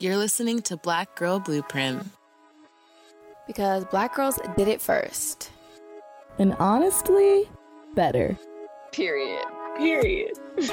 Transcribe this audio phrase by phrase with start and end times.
[0.00, 2.06] You're listening to Black Girl Blueprint.
[3.48, 5.50] Because black girls did it first.
[6.38, 7.48] And honestly,
[7.96, 8.38] better.
[8.92, 9.42] Period.
[9.76, 10.38] Period.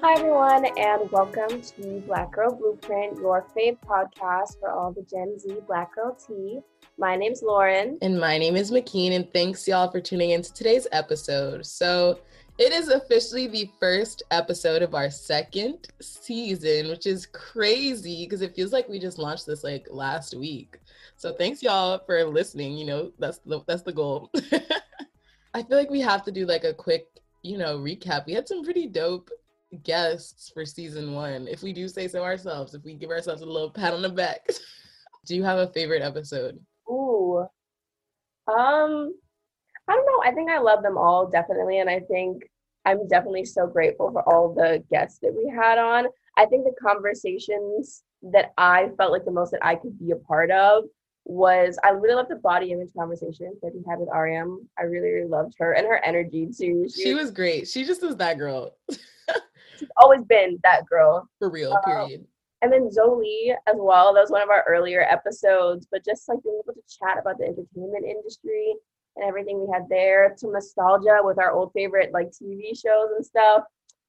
[0.00, 5.38] Hi, everyone, and welcome to Black Girl Blueprint, your fave podcast for all the Gen
[5.38, 6.60] Z Black Girl tea.
[7.00, 7.96] My name's Lauren.
[8.02, 11.64] And my name is McKeen, and thanks y'all for tuning in to today's episode.
[11.64, 12.20] So,
[12.58, 18.54] it is officially the first episode of our second season, which is crazy because it
[18.54, 20.78] feels like we just launched this like last week.
[21.16, 22.76] So, thanks y'all for listening.
[22.76, 24.30] You know, that's the that's the goal.
[25.54, 27.06] I feel like we have to do like a quick,
[27.40, 28.26] you know, recap.
[28.26, 29.30] We had some pretty dope
[29.84, 33.46] guests for season one, if we do say so ourselves, if we give ourselves a
[33.46, 34.46] little pat on the back.
[35.24, 36.60] do you have a favorite episode?
[38.50, 39.14] Um,
[39.88, 40.22] I don't know.
[40.24, 41.78] I think I love them all definitely.
[41.78, 42.42] And I think
[42.84, 46.06] I'm definitely so grateful for all the guests that we had on.
[46.36, 50.16] I think the conversations that I felt like the most that I could be a
[50.16, 50.84] part of
[51.24, 54.58] was I really loved the body image conversation that we had with Ariam.
[54.78, 56.86] I really, really loved her and her energy too.
[56.88, 57.68] She, she was great.
[57.68, 58.74] She just was that girl.
[59.78, 61.28] she's always been that girl.
[61.38, 62.26] For real, um, period.
[62.62, 64.12] And then Zoe as well.
[64.14, 67.38] That was one of our earlier episodes, but just like being able to chat about
[67.38, 68.74] the entertainment industry
[69.16, 73.24] and everything we had there, some nostalgia with our old favorite like TV shows and
[73.24, 73.64] stuff.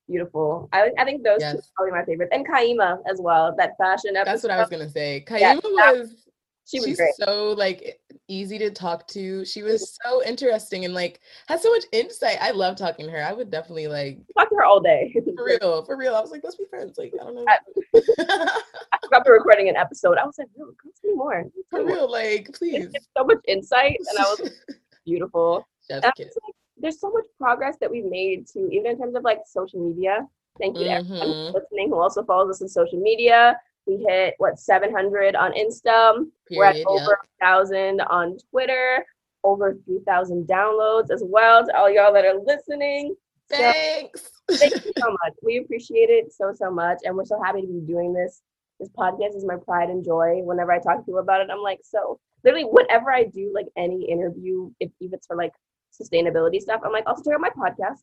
[0.08, 0.68] Beautiful.
[0.74, 1.54] I, I think those yes.
[1.54, 2.32] two are probably my favorites.
[2.34, 4.32] And Kaima as well, that fashion episode.
[4.32, 5.24] That's what I was gonna say.
[5.26, 6.28] Kaima yeah, was
[6.72, 7.14] she was she's great.
[7.16, 9.44] so like easy to talk to.
[9.45, 12.38] She was so interesting and like has so much insight.
[12.41, 13.23] I love talking to her.
[13.23, 15.14] I would definitely like talk to her all day.
[15.36, 16.16] for real, for real.
[16.16, 16.97] I was like, let's be friends.
[16.97, 17.45] Like, I don't know.
[17.47, 17.58] I,
[18.94, 20.17] I forgot to recording an episode.
[20.17, 21.45] I was like, no, come see more.
[21.69, 22.89] For real, like, please.
[23.17, 24.53] so much insight, and I was like,
[25.05, 25.67] beautiful.
[25.89, 26.31] Was like,
[26.77, 30.25] there's so much progress that we've made to even in terms of like social media.
[30.59, 31.14] Thank you mm-hmm.
[31.14, 33.58] everyone listening who also follows us on social media.
[33.87, 36.25] We hit what 700 on Insta.
[36.47, 39.05] Period, We're at over a thousand on Twitter.
[39.43, 43.15] Over 3,000 downloads as well to all y'all that are listening.
[43.49, 44.30] Thanks.
[44.49, 45.33] So, thank you so much.
[45.42, 48.42] We appreciate it so so much, and we're so happy to be doing this.
[48.80, 50.42] This podcast is my pride and joy.
[50.43, 53.67] Whenever I talk to people about it, I'm like, so literally, whenever I do like
[53.77, 55.53] any interview, if, if it's for like
[55.92, 57.99] sustainability stuff, I'm like, also check out my podcast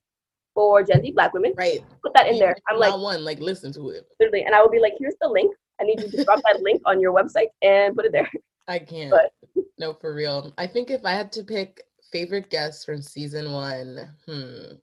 [0.54, 1.52] for Gen Z Black women.
[1.56, 1.84] Right.
[2.02, 2.56] Put that in there.
[2.68, 4.06] I'm like, one, like listen to it.
[4.20, 5.54] Literally, and I will be like, here's the link.
[5.80, 8.30] I need you to drop that link on your website and put it there.
[8.68, 9.10] I can't.
[9.10, 9.32] But
[9.78, 10.52] no, for real.
[10.58, 14.74] I think if I had to pick favorite guests from season one, hmm.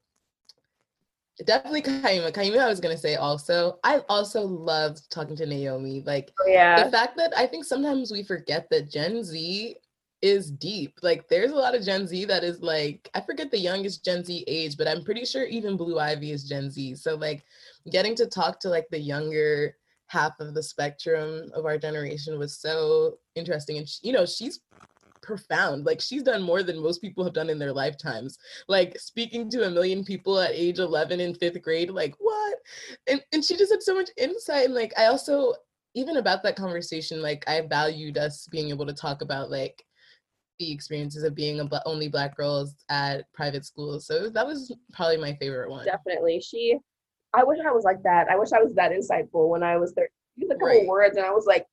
[1.44, 2.31] Definitely Kaima.
[2.31, 3.78] Kaima, I was gonna say also.
[3.83, 6.01] I also loved talking to Naomi.
[6.06, 6.81] Like oh, yeah.
[6.81, 9.75] the fact that I think sometimes we forget that Gen Z
[10.22, 10.97] is deep.
[11.03, 14.23] Like there's a lot of Gen Z that is like, I forget the youngest Gen
[14.23, 16.95] Z age, but I'm pretty sure even Blue Ivy is Gen Z.
[16.95, 17.44] So like
[17.91, 19.75] getting to talk to like the younger
[20.08, 24.62] half of the spectrum of our generation was so interesting and she, you know she's
[25.26, 28.38] profound like she's done more than most people have done in their lifetimes.
[28.68, 32.58] Like speaking to a million people at age 11 in fifth grade like what?
[33.08, 35.54] And, and she just had so much insight and like i also
[35.96, 39.84] even about that conversation like i valued us being able to talk about like
[40.60, 45.18] the experiences of being a only black girls at private schools so that was probably
[45.18, 45.86] my favorite one.
[45.86, 46.40] Definitely.
[46.40, 46.78] She
[47.35, 48.28] I wish I was like that.
[48.29, 50.09] I wish I was that insightful when I was there.
[50.35, 50.88] Used a couple right.
[50.88, 51.66] words and I was like,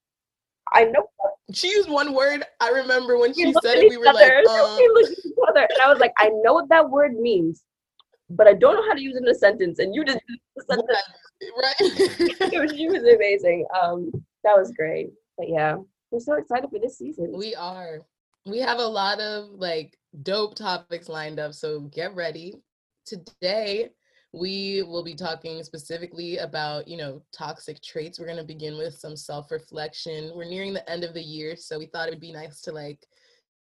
[0.72, 1.06] I know.
[1.52, 2.44] She used one word.
[2.60, 4.76] I remember when she said it, we were like, um...
[4.76, 7.62] we looked at each other, and I was like, I know what that word means,
[8.30, 9.78] but I don't know how to use it in a sentence.
[9.78, 10.20] And you just
[10.68, 11.74] right.
[11.80, 13.66] it was, she was amazing.
[13.80, 14.10] Um,
[14.44, 15.10] that was great.
[15.36, 15.76] But yeah,
[16.10, 17.32] we're so excited for this season.
[17.36, 18.00] We are.
[18.46, 22.54] We have a lot of like dope topics lined up, so get ready.
[23.04, 23.90] Today,
[24.32, 28.19] we will be talking specifically about you know toxic traits.
[28.19, 30.32] We're going to begin with some self-reflection.
[30.34, 33.06] We're nearing the end of the year so we thought it'd be nice to like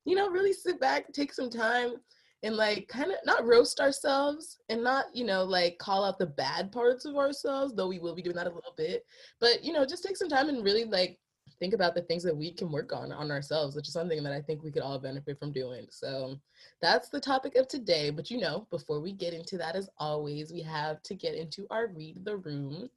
[0.05, 1.95] you know really sit back take some time
[2.43, 6.27] and like kind of not roast ourselves and not you know like call out the
[6.27, 9.05] bad parts of ourselves though we will be doing that a little bit
[9.41, 11.19] but you know just take some time and really like
[11.61, 14.33] think about the things that we can work on on ourselves, which is something that
[14.33, 15.87] I think we could all benefit from doing.
[15.91, 16.39] So
[16.81, 18.11] that's the topic of today.
[18.11, 21.67] But you know, before we get into that, as always, we have to get into
[21.71, 22.89] our read the room,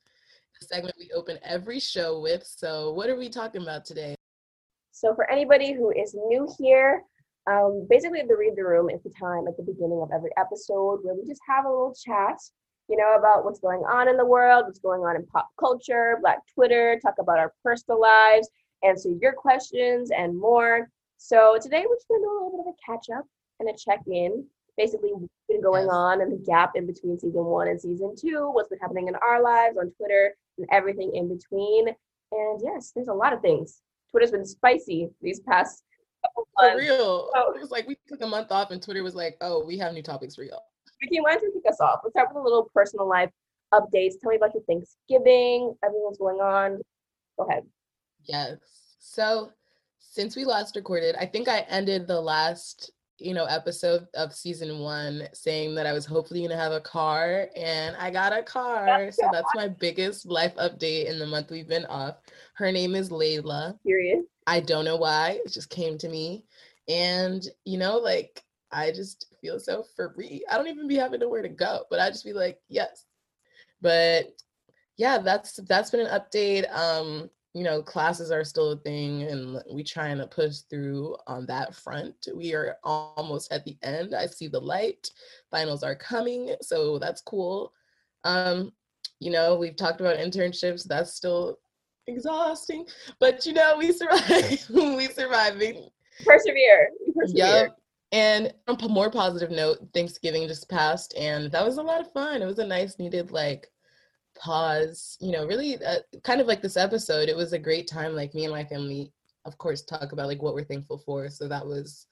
[0.59, 2.45] the segment we open every show with.
[2.45, 4.15] So what are we talking about today?
[4.91, 7.03] So for anybody who is new here,
[7.49, 10.99] um, basically the read the room is the time at the beginning of every episode
[11.01, 12.37] where we just have a little chat
[12.91, 16.17] you know, about what's going on in the world, what's going on in pop culture,
[16.19, 18.49] Black Twitter, talk about our personal lives,
[18.83, 20.89] answer your questions, and more.
[21.15, 23.25] So today we're just gonna do a little bit of a catch up
[23.61, 24.45] and a check in.
[24.77, 25.93] Basically, what's been going yes.
[25.93, 29.15] on and the gap in between season one and season two, what's been happening in
[29.15, 31.87] our lives on Twitter, and everything in between.
[31.87, 33.81] And yes, there's a lot of things.
[34.09, 35.85] Twitter's been spicy these past
[36.25, 36.73] couple months.
[36.73, 37.29] For real.
[37.33, 39.77] So, it was like we took a month off and Twitter was like, oh, we
[39.77, 40.63] have new topics for y'all.
[41.01, 42.01] Vicky, why don't you kick us off?
[42.03, 43.31] Let's start with a little personal life
[43.73, 44.13] updates.
[44.21, 46.79] Tell me about your Thanksgiving, everything's going on.
[47.37, 47.63] Go ahead.
[48.25, 48.57] Yes.
[48.99, 49.51] So
[49.99, 54.79] since we last recorded, I think I ended the last you know episode of season
[54.79, 58.41] one saying that i was hopefully going to have a car and i got a
[58.41, 62.15] car so that's my biggest life update in the month we've been off
[62.55, 66.43] her name is layla period i don't know why it just came to me
[66.87, 71.41] and you know like i just feel so free i don't even be having nowhere
[71.41, 73.05] to go but i just be like yes
[73.81, 74.33] but
[74.97, 79.61] yeah that's that's been an update um you know, classes are still a thing and
[79.71, 82.15] we trying to push through on that front.
[82.33, 84.15] We are almost at the end.
[84.15, 85.09] I see the light.
[85.49, 87.73] Finals are coming, so that's cool.
[88.23, 88.71] Um,
[89.19, 90.87] you know, we've talked about internships.
[90.87, 91.59] That's still
[92.07, 92.85] exhausting,
[93.19, 94.65] but you know, we survive.
[94.73, 95.89] we surviving.
[96.23, 96.89] Persevere.
[97.13, 97.35] Persevere.
[97.35, 97.77] Yep.
[98.11, 102.11] And on a more positive note, Thanksgiving just passed, and that was a lot of
[102.11, 102.41] fun.
[102.41, 103.69] It was a nice, needed like
[104.33, 108.15] pause you know really uh, kind of like this episode it was a great time
[108.15, 109.11] like me and my family
[109.43, 112.07] of course talk about like what we're thankful for so that was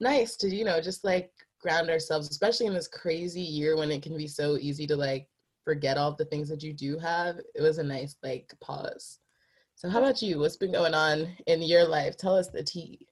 [0.00, 1.30] nice to you know just like
[1.62, 5.28] ground ourselves especially in this crazy year when it can be so easy to like
[5.64, 9.18] forget all the things that you do have it was a nice like pause.
[9.76, 10.38] So how about you?
[10.38, 12.16] What's been going on in your life?
[12.16, 13.08] Tell us the tea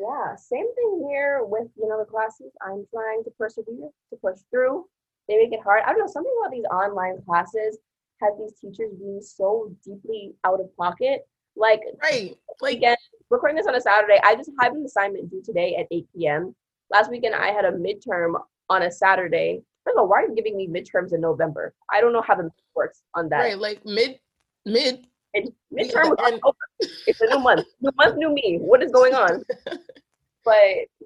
[0.00, 4.38] yeah same thing here with you know the classes i'm trying to persevere to push
[4.50, 4.84] through
[5.30, 5.82] they make it hard.
[5.86, 7.78] I don't know, something about these online classes
[8.20, 11.26] has these teachers being so deeply out of pocket.
[11.56, 12.36] Like, right.
[12.60, 12.96] Like, again,
[13.30, 16.54] recording this on a Saturday, I just had an assignment due today at 8 p.m.
[16.90, 19.62] Last weekend, I had a midterm on a Saturday.
[19.84, 21.74] First of all, why are you giving me midterms in November?
[21.90, 23.38] I don't know how the works on that.
[23.38, 24.18] Right, like mid,
[24.66, 25.06] mid.
[25.34, 26.56] And midterm was October.
[27.06, 27.66] It's a new month.
[27.80, 28.58] New month, new me.
[28.60, 29.42] What is going on?
[30.44, 30.56] but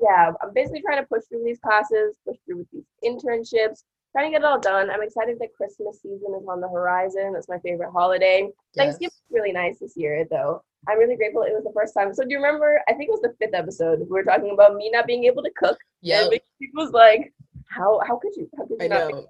[0.00, 4.30] yeah, I'm basically trying to push through these classes, push through with these internships, trying
[4.30, 4.90] to get it all done.
[4.90, 7.32] I'm excited that Christmas season is on the horizon.
[7.32, 8.42] That's my favorite holiday.
[8.42, 8.52] Yes.
[8.76, 10.62] Thanksgiving's really nice this year, though.
[10.88, 12.12] I'm really grateful it was the first time.
[12.14, 12.80] So do you remember?
[12.88, 14.00] I think it was the fifth episode.
[14.00, 15.78] We were talking about me not being able to cook.
[16.02, 16.28] Yeah.
[16.60, 17.32] People was like,
[17.68, 18.48] "How how could you?
[18.56, 19.26] How could you I not cook?"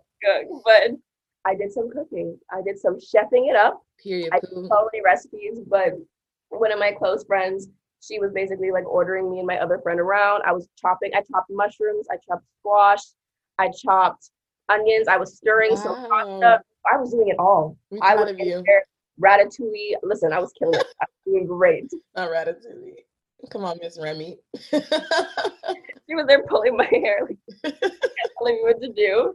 [0.65, 0.91] But
[1.47, 2.39] I did some cooking.
[2.51, 3.83] I did some chefing it up.
[4.03, 4.31] Period.
[4.33, 5.93] I did so many recipes, but
[6.49, 7.69] one of my close friends,
[8.01, 10.43] she was basically like ordering me and my other friend around.
[10.47, 11.11] I was chopping.
[11.15, 12.07] I chopped mushrooms.
[12.11, 13.03] I chopped squash.
[13.59, 14.31] I chopped
[14.69, 15.09] onions.
[15.09, 15.77] I was stirring wow.
[15.77, 16.63] some pasta.
[16.93, 17.77] I was doing it all.
[17.91, 18.63] We I was you.
[19.23, 19.97] ratatouille.
[20.03, 20.87] Listen, I was killing it.
[21.01, 21.91] I was doing great.
[22.17, 23.05] Not ratatouille.
[23.51, 24.39] Come on, Miss Remy.
[24.71, 27.79] she was there pulling my hair, like
[28.39, 29.35] telling me what to do.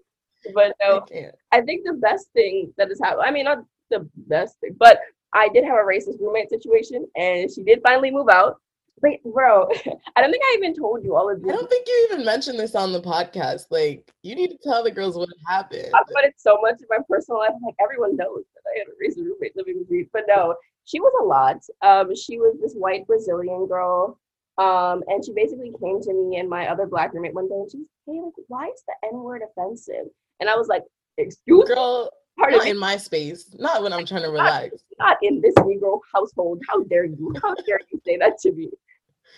[0.54, 1.06] But no,
[1.52, 3.24] I, think the best thing that has happened.
[3.26, 5.00] I mean, not the best thing, but
[5.34, 8.58] I did have a racist roommate situation, and she did finally move out.
[9.02, 9.68] Wait, bro,
[10.16, 11.52] I don't think I even told you all of this.
[11.52, 13.66] I don't think you even mentioned this on the podcast.
[13.70, 15.90] Like, you need to tell the girls what happened.
[15.94, 17.52] I put it so much in my personal life.
[17.64, 20.06] Like, everyone knows that I had a racist roommate living with me.
[20.12, 21.62] But no, she was a lot.
[21.82, 24.20] Um, she was this white Brazilian girl.
[24.58, 27.72] Um, and she basically came to me and my other black roommate one day and
[27.72, 30.08] she's, hey, like, why is the N word offensive?
[30.40, 30.84] And I was like,
[31.18, 34.76] excuse girl, part not in my space, not when I'm trying to relax.
[35.00, 36.62] Not, not in this Negro household.
[36.68, 37.34] How dare you?
[37.42, 38.70] How dare you say that to me?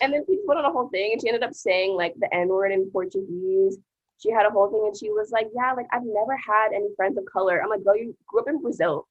[0.02, 2.34] And then she went on a whole thing and she ended up saying like the
[2.34, 3.78] N word in Portuguese.
[4.18, 6.88] She had a whole thing and she was like, Yeah, like I've never had any
[6.96, 7.62] friends of color.
[7.62, 9.08] I'm like, Girl, you grew up in Brazil.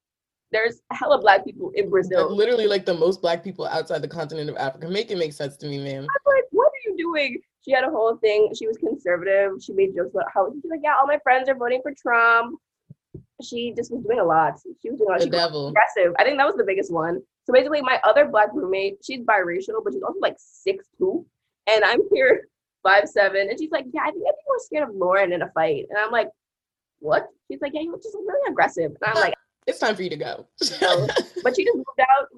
[0.53, 2.35] There's a hella black people in Brazil.
[2.35, 4.89] Literally like the most black people outside the continent of Africa.
[4.89, 6.01] Make it make sense to me, man.
[6.01, 7.41] I'm like, what are you doing?
[7.63, 8.53] She had a whole thing.
[8.55, 9.53] She was conservative.
[9.63, 12.59] She made jokes about how she's like, Yeah, all my friends are voting for Trump.
[13.43, 14.61] She just was doing a lot.
[14.83, 15.19] She was doing a lot.
[15.21, 15.69] The she devil.
[15.69, 16.15] aggressive.
[16.19, 17.21] I think that was the biggest one.
[17.45, 21.27] So basically, my other black roommate, she's biracial, but she's also like six two,
[21.67, 22.49] and I'm here
[22.83, 25.43] five seven, and she's like, yeah, I think I'd be more scared of Lauren in
[25.43, 26.29] a fight, and I'm like,
[27.01, 27.29] what?
[27.51, 29.35] She's like, yeah, you are just really aggressive, and I'm like,
[29.71, 30.47] it's time for you to go.
[30.59, 32.29] but she just moved out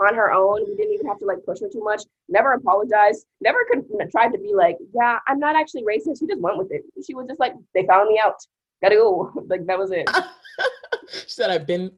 [0.00, 0.64] on her own.
[0.66, 2.02] We didn't even have to like push her too much.
[2.28, 3.26] Never apologized.
[3.40, 6.20] Never could, tried to be like, yeah, I'm not actually racist.
[6.20, 6.82] She just went with it.
[7.04, 8.36] She was just like, they found me out.
[8.82, 9.32] Gotta go.
[9.48, 10.08] Like that was it.
[11.12, 11.90] she said, I've been.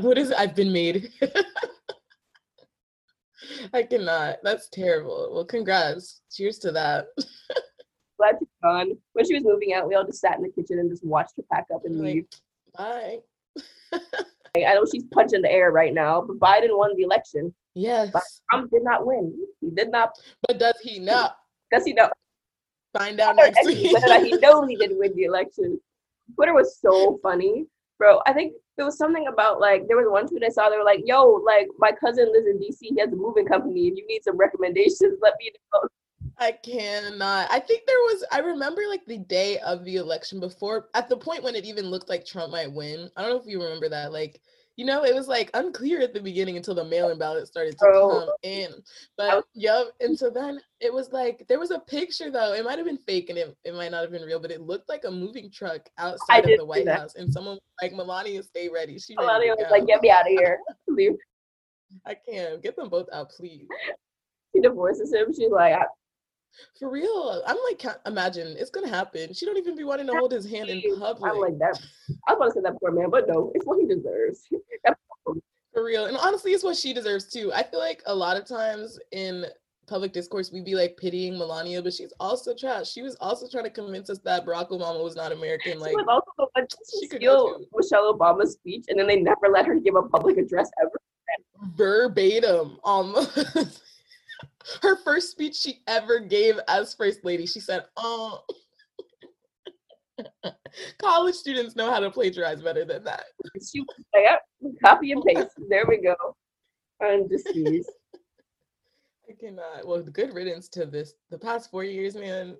[0.00, 0.38] What is it?
[0.38, 1.12] I've been made.
[3.72, 4.38] I cannot.
[4.42, 5.30] That's terrible.
[5.32, 6.22] Well, congrats.
[6.32, 7.06] Cheers to that.
[8.18, 8.96] Glad she's gone.
[9.12, 11.34] When she was moving out, we all just sat in the kitchen and just watched
[11.36, 12.26] her pack up and leave.
[12.76, 13.18] Bye.
[14.64, 17.54] I know she's punching the air right now, but Biden won the election.
[17.74, 18.10] Yes.
[18.12, 19.34] But Trump did not win.
[19.60, 20.10] He did not.
[20.46, 21.36] But does he not?
[21.70, 22.12] Does he not?
[22.96, 23.92] Find out next week.
[23.92, 25.78] Whether he knows he didn't win the election.
[26.34, 27.66] Twitter was so funny,
[27.98, 28.20] bro.
[28.26, 30.70] I think there was something about like there was one tweet I saw.
[30.70, 32.78] They were like, "Yo, like my cousin lives in DC.
[32.80, 33.88] He has a moving company.
[33.88, 35.88] If you need some recommendations, let me know."
[36.38, 37.48] I cannot.
[37.50, 41.16] I think there was, I remember like the day of the election before, at the
[41.16, 43.10] point when it even looked like Trump might win.
[43.16, 44.12] I don't know if you remember that.
[44.12, 44.40] Like,
[44.76, 47.86] you know, it was like unclear at the beginning until the mail-in ballot started to
[47.86, 48.26] oh.
[48.26, 48.74] come in.
[49.16, 52.52] But yep, and so then it was like there was a picture though.
[52.52, 54.60] It might have been fake and it, it might not have been real, but it
[54.60, 58.68] looked like a moving truck outside of the White House, and someone like Melania, stay
[58.68, 58.98] ready.
[58.98, 60.58] She Melania was like, "Get me out of here,
[60.88, 61.16] leave."
[62.04, 63.66] I can't get them both out, please.
[64.54, 65.32] She divorces him.
[65.32, 65.78] She's like,
[66.78, 69.32] for real, I'm like, imagine it's gonna happen.
[69.34, 71.32] She don't even be wanting to hold his hand in public.
[71.32, 71.80] I'm like that.
[72.28, 74.46] I was about to say that poor man, but no, it's what he deserves.
[75.72, 77.52] For real, and honestly, it's what she deserves too.
[77.52, 79.44] I feel like a lot of times in
[79.86, 82.90] public discourse, we'd be like pitying Melania, but she's also trash.
[82.90, 85.78] She was also trying to convince us that Barack Obama was not American.
[85.78, 86.68] Like, she was also like,
[87.00, 90.38] she could steal Michelle Obama's speech, and then they never let her give a public
[90.38, 90.98] address ever.
[91.76, 93.82] Verbatim, almost
[94.82, 97.46] her first speech she ever gave as first lady.
[97.46, 98.40] She said, "Oh,
[100.98, 103.24] college students know how to plagiarize better than that."
[103.62, 105.50] She was like, copy and paste.
[105.68, 106.14] There we go.
[107.00, 107.88] And disease.
[109.28, 109.86] I cannot.
[109.86, 111.14] Well, good riddance to this.
[111.30, 112.56] The past four years, man.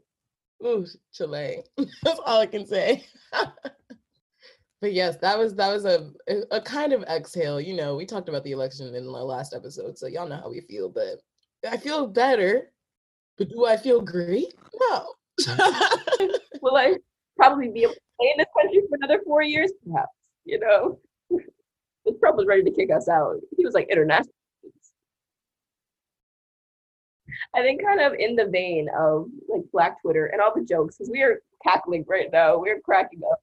[0.65, 1.63] Ooh, Chile.
[2.03, 3.05] That's all I can say.
[4.81, 6.11] but yes, that was that was a
[6.51, 7.61] a kind of exhale.
[7.61, 10.51] You know, we talked about the election in the last episode, so y'all know how
[10.51, 10.89] we feel.
[10.89, 11.21] But
[11.69, 12.71] I feel better,
[13.39, 14.55] but do I feel great?
[14.91, 15.15] No.
[16.63, 16.97] Will I
[17.37, 19.73] probably be able to stay in this country for another four years?
[19.87, 20.13] Perhaps,
[20.45, 20.99] you know.
[22.21, 23.37] Trump was ready to kick us out.
[23.57, 24.33] He was like international.
[27.55, 30.97] I think kind of in the vein of like Black Twitter and all the jokes,
[30.97, 32.59] because we are cackling right now.
[32.59, 33.41] We're cracking up.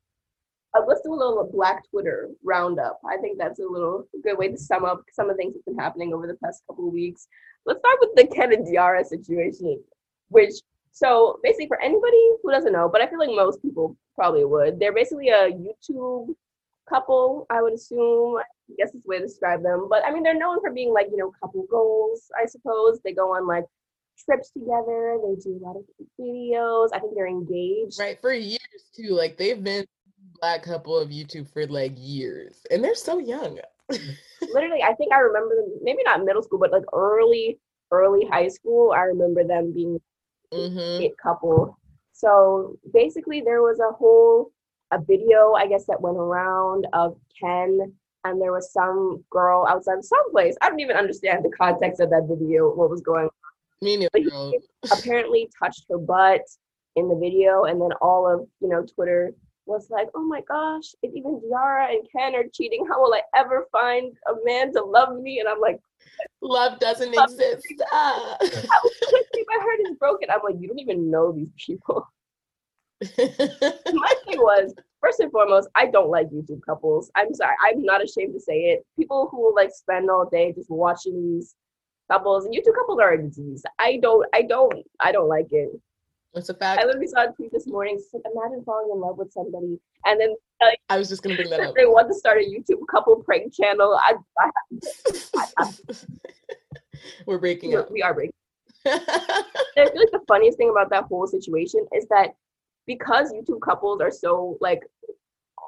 [0.76, 3.00] Uh, let's do a little Black Twitter roundup.
[3.08, 5.66] I think that's a little good way to sum up some of the things that's
[5.66, 7.28] been happening over the past couple of weeks.
[7.66, 9.82] Let's start with the Ken and Diara situation,
[10.30, 10.56] which
[10.92, 14.80] so basically for anybody who doesn't know, but I feel like most people probably would.
[14.80, 16.36] They're basically a YouTube
[16.88, 18.38] couple, I would assume.
[18.38, 19.88] I guess is the way to describe them.
[19.90, 22.32] But I mean, they're known for being like you know couple goals.
[22.42, 23.66] I suppose they go on like
[24.26, 25.18] trips together.
[25.22, 25.84] They do a lot of
[26.20, 26.90] videos.
[26.94, 28.00] I think they're engaged.
[28.00, 28.60] Right for years
[28.96, 29.10] too.
[29.10, 29.86] Like they've been
[30.44, 33.60] black couple of YouTube for like years, and they're so young.
[34.42, 37.60] literally, I think I remember them, maybe not middle school, but like early,
[37.92, 38.92] early high school.
[38.92, 40.02] I remember them being
[40.54, 41.04] mm-hmm.
[41.04, 41.80] a couple.
[42.12, 44.52] So basically, there was a whole
[44.92, 47.94] a video, I guess, that went around of Ken,
[48.26, 50.56] and there was some girl outside of some place.
[50.62, 53.30] I don't even understand the context of that video, what was going on.
[53.82, 54.52] Me neither.
[54.92, 56.42] apparently touched her butt
[56.98, 59.32] in the video, and then all of you know Twitter
[59.66, 63.22] was like, oh my gosh, if even Diara and Ken are cheating, how will I
[63.36, 65.40] ever find a man to love me?
[65.40, 65.80] And I'm like,
[66.42, 67.66] love doesn't love exist.
[67.92, 68.38] Ah.
[68.42, 70.30] my heart is broken.
[70.30, 72.08] I'm like, you don't even know these people.
[73.02, 77.12] my thing was, first and foremost, I don't like YouTube couples.
[77.16, 78.86] I'm sorry, I'm not ashamed to say it.
[78.98, 81.56] People who will like spend all day just watching these
[82.12, 83.64] couples and YouTube couples are a disease.
[83.80, 85.70] I don't, I don't, I don't like it.
[86.36, 86.82] It's a fact.
[86.82, 88.00] I literally saw a tweet this morning.
[88.12, 91.50] So imagine falling in love with somebody, and then like, I was just gonna bring
[91.50, 91.76] that up.
[91.76, 94.00] They want to start a YouTube couple prank channel.
[94.02, 94.50] I, I,
[95.38, 95.74] I, I
[97.28, 97.92] we're breaking we're, up.
[97.92, 98.34] We are breaking.
[98.86, 99.44] I
[99.76, 102.36] feel like the funniest thing about that whole situation is that
[102.88, 104.82] because YouTube couples are so like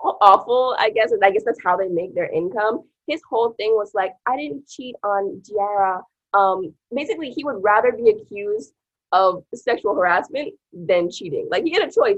[0.03, 2.84] awful, I guess, and I guess that's how they make their income.
[3.07, 6.01] His whole thing was like, I didn't cheat on Diara.
[6.34, 8.74] Um, basically, he would rather be accused
[9.15, 11.48] of sexual harassment than cheating.
[11.50, 12.17] Like he had a choice.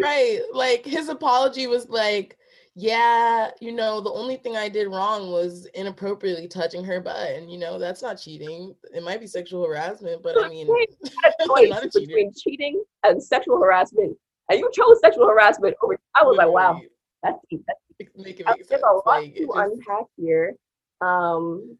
[0.00, 0.40] Right.
[0.52, 2.38] Like his apology was like,
[2.74, 7.32] yeah, you know, the only thing I did wrong was inappropriately touching her butt.
[7.32, 8.74] And you know, that's not cheating.
[8.94, 10.68] It might be sexual harassment, but I mean
[11.68, 14.16] not between cheating and sexual harassment.
[14.50, 16.80] And you chose sexual harassment over I was like, wow,
[17.22, 17.62] that's deep.
[17.66, 18.08] That's deep.
[18.16, 18.82] Make it make sense.
[18.82, 20.54] a lot like, to unpack here.
[21.02, 21.76] Um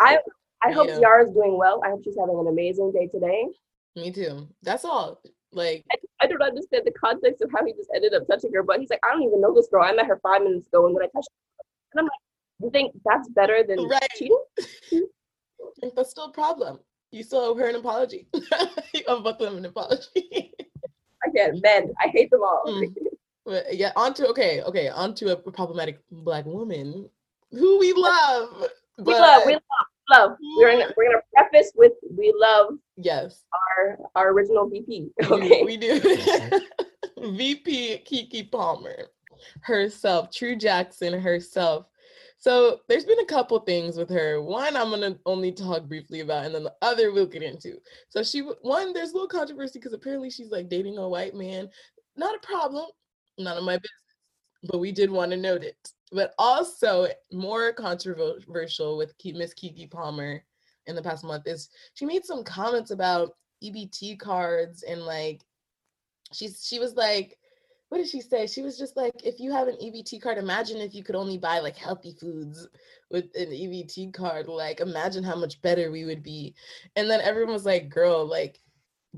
[0.00, 0.18] I
[0.62, 1.22] I hope yeah.
[1.22, 1.80] is doing well.
[1.84, 3.46] I hope she's having an amazing day today.
[3.96, 4.48] Me too.
[4.62, 5.20] That's all.
[5.52, 8.62] Like I, I, don't understand the context of how he just ended up touching her,
[8.62, 9.82] but he's like, I don't even know this girl.
[9.82, 12.12] I met her five minutes ago, and when I touched her, and I'm like,
[12.62, 14.08] you think that's better than right.
[14.14, 14.38] cheating?
[15.96, 16.78] that's still a problem.
[17.10, 18.28] You still owe her an apology.
[18.94, 20.06] you owe both of them an apology.
[21.24, 21.92] I can't men.
[22.00, 22.62] I hate them all.
[22.68, 22.94] Mm.
[23.44, 27.10] But yeah, onto okay, okay, onto a problematic black woman
[27.50, 28.68] who we love.
[28.98, 29.62] We love, we love
[30.10, 30.32] love.
[30.58, 35.10] We're gonna we're gonna preface with we love yes our our original VP.
[35.24, 36.00] Okay, we do.
[37.20, 39.06] VP Keke Palmer
[39.62, 41.86] herself, True Jackson herself.
[42.38, 44.40] So there's been a couple things with her.
[44.40, 47.76] One I'm gonna only talk briefly about, and then the other we'll get into.
[48.08, 51.68] So she one there's a little controversy because apparently she's like dating a white man.
[52.16, 52.86] Not a problem,
[53.38, 53.90] none of my business,
[54.64, 55.76] but we did want to note it.
[56.12, 60.42] But also more controversial with Miss Keke Palmer
[60.86, 65.42] in the past month is she made some comments about EBT cards and like
[66.32, 67.38] she's she was like
[67.90, 68.46] what did she say?
[68.46, 71.36] She was just like, if you have an EBT card, imagine if you could only
[71.36, 72.68] buy like healthy foods
[73.10, 74.46] with an EBT card.
[74.46, 76.54] Like, imagine how much better we would be.
[76.94, 78.60] And then everyone was like, girl, like,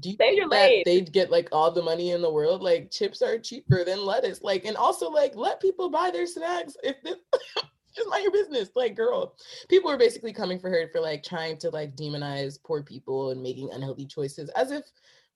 [0.00, 2.62] do you think that they'd get like all the money in the world?
[2.62, 4.42] Like, chips are cheaper than lettuce.
[4.42, 7.16] Like, and also like, let people buy their snacks if this.
[7.94, 9.36] just mind your business like girl
[9.68, 13.42] people were basically coming for her for like trying to like demonize poor people and
[13.42, 14.84] making unhealthy choices as if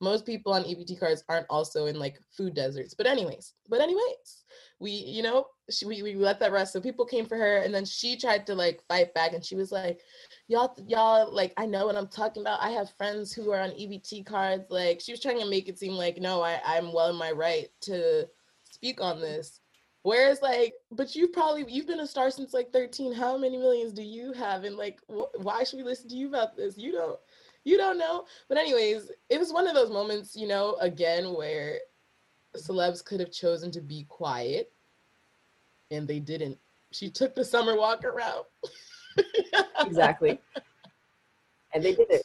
[0.00, 2.94] most people on EBT cards aren't also in like food deserts.
[2.94, 4.44] But anyways, but anyways,
[4.78, 6.72] we you know she, we we let that rest.
[6.72, 9.56] So people came for her, and then she tried to like fight back, and she
[9.56, 10.00] was like,
[10.48, 12.62] "Y'all y'all like I know what I'm talking about.
[12.62, 15.78] I have friends who are on EBT cards." Like she was trying to make it
[15.78, 18.28] seem like no, I I'm well in my right to
[18.64, 19.60] speak on this.
[20.02, 23.12] Whereas like, but you've probably you've been a star since like 13.
[23.12, 24.62] How many millions do you have?
[24.62, 26.78] And like, wh- why should we listen to you about this?
[26.78, 27.18] You don't
[27.66, 28.24] you don't know.
[28.48, 31.80] But anyways, it was one of those moments, you know, again where
[32.56, 34.72] celebs could have chosen to be quiet
[35.90, 36.56] and they didn't.
[36.92, 38.46] She took the Summer Walker route.
[39.80, 40.40] exactly.
[41.74, 42.22] And they did it.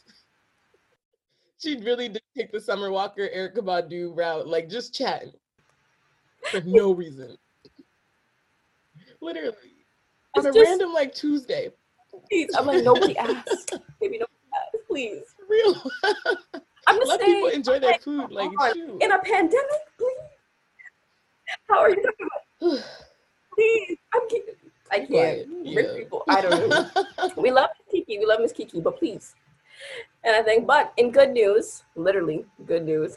[1.58, 5.32] She really did take the Summer Walker Erykah Badu route, like just chatting
[6.50, 7.36] for no reason.
[9.20, 9.56] Literally.
[10.36, 11.70] On a just, random like Tuesday.
[12.56, 13.74] I'm like, nobody asked.
[14.00, 14.31] Maybe nobody asked,
[14.92, 15.82] please real.
[16.86, 18.30] I'm just Let saying, people enjoy their food.
[18.30, 20.18] Like in a pandemic, please.
[21.68, 22.02] How are you
[23.54, 24.54] please, I'm kidding.
[24.90, 25.48] I can't.
[25.64, 25.76] Yeah.
[25.76, 26.22] Rich people.
[26.28, 27.30] I don't know.
[27.36, 28.04] we love Keke.
[28.08, 29.34] We love Miss Keke, but please.
[30.22, 33.16] And I think, but in good news, literally good news.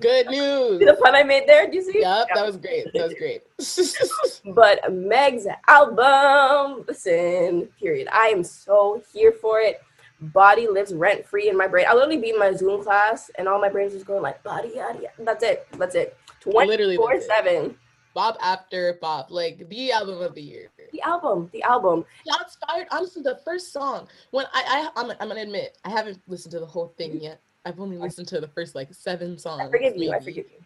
[0.00, 0.78] good news.
[0.78, 1.68] See the pun I made there?
[1.68, 2.00] Do you see?
[2.00, 2.86] Yep, that was great.
[2.92, 4.54] That was great.
[4.54, 8.06] but Meg's album, listen, period.
[8.12, 9.80] I am so here for it
[10.20, 11.86] body lives rent free in my brain.
[11.88, 14.72] I literally be in my Zoom class and all my brains just going like body,
[14.76, 15.14] yada, yada.
[15.18, 15.66] That's it.
[15.78, 16.16] That's it.
[16.40, 17.76] 24 7.
[18.14, 20.70] Bop after Bob, like the album of the year.
[20.92, 22.04] The album, the album.
[22.28, 22.86] Got inspired.
[22.92, 24.06] Honestly, the first song.
[24.30, 27.24] When I, I, I'm, I'm gonna admit, I haven't listened to the whole thing mm-hmm.
[27.24, 27.40] yet.
[27.64, 29.62] I've only listened to the first like seven songs.
[29.62, 30.06] I forgive maybe.
[30.06, 30.12] you.
[30.12, 30.64] I forgive you.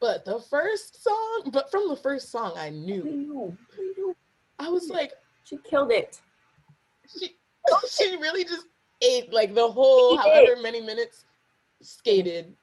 [0.00, 3.02] But the first song, but from the first song, I knew.
[3.02, 3.56] I knew.
[3.72, 4.16] I, knew.
[4.58, 5.12] I was like,
[5.44, 6.20] she killed it.
[7.18, 7.36] She
[7.90, 8.66] she really just
[9.02, 11.24] ate like the whole however many minutes
[11.82, 12.54] skated.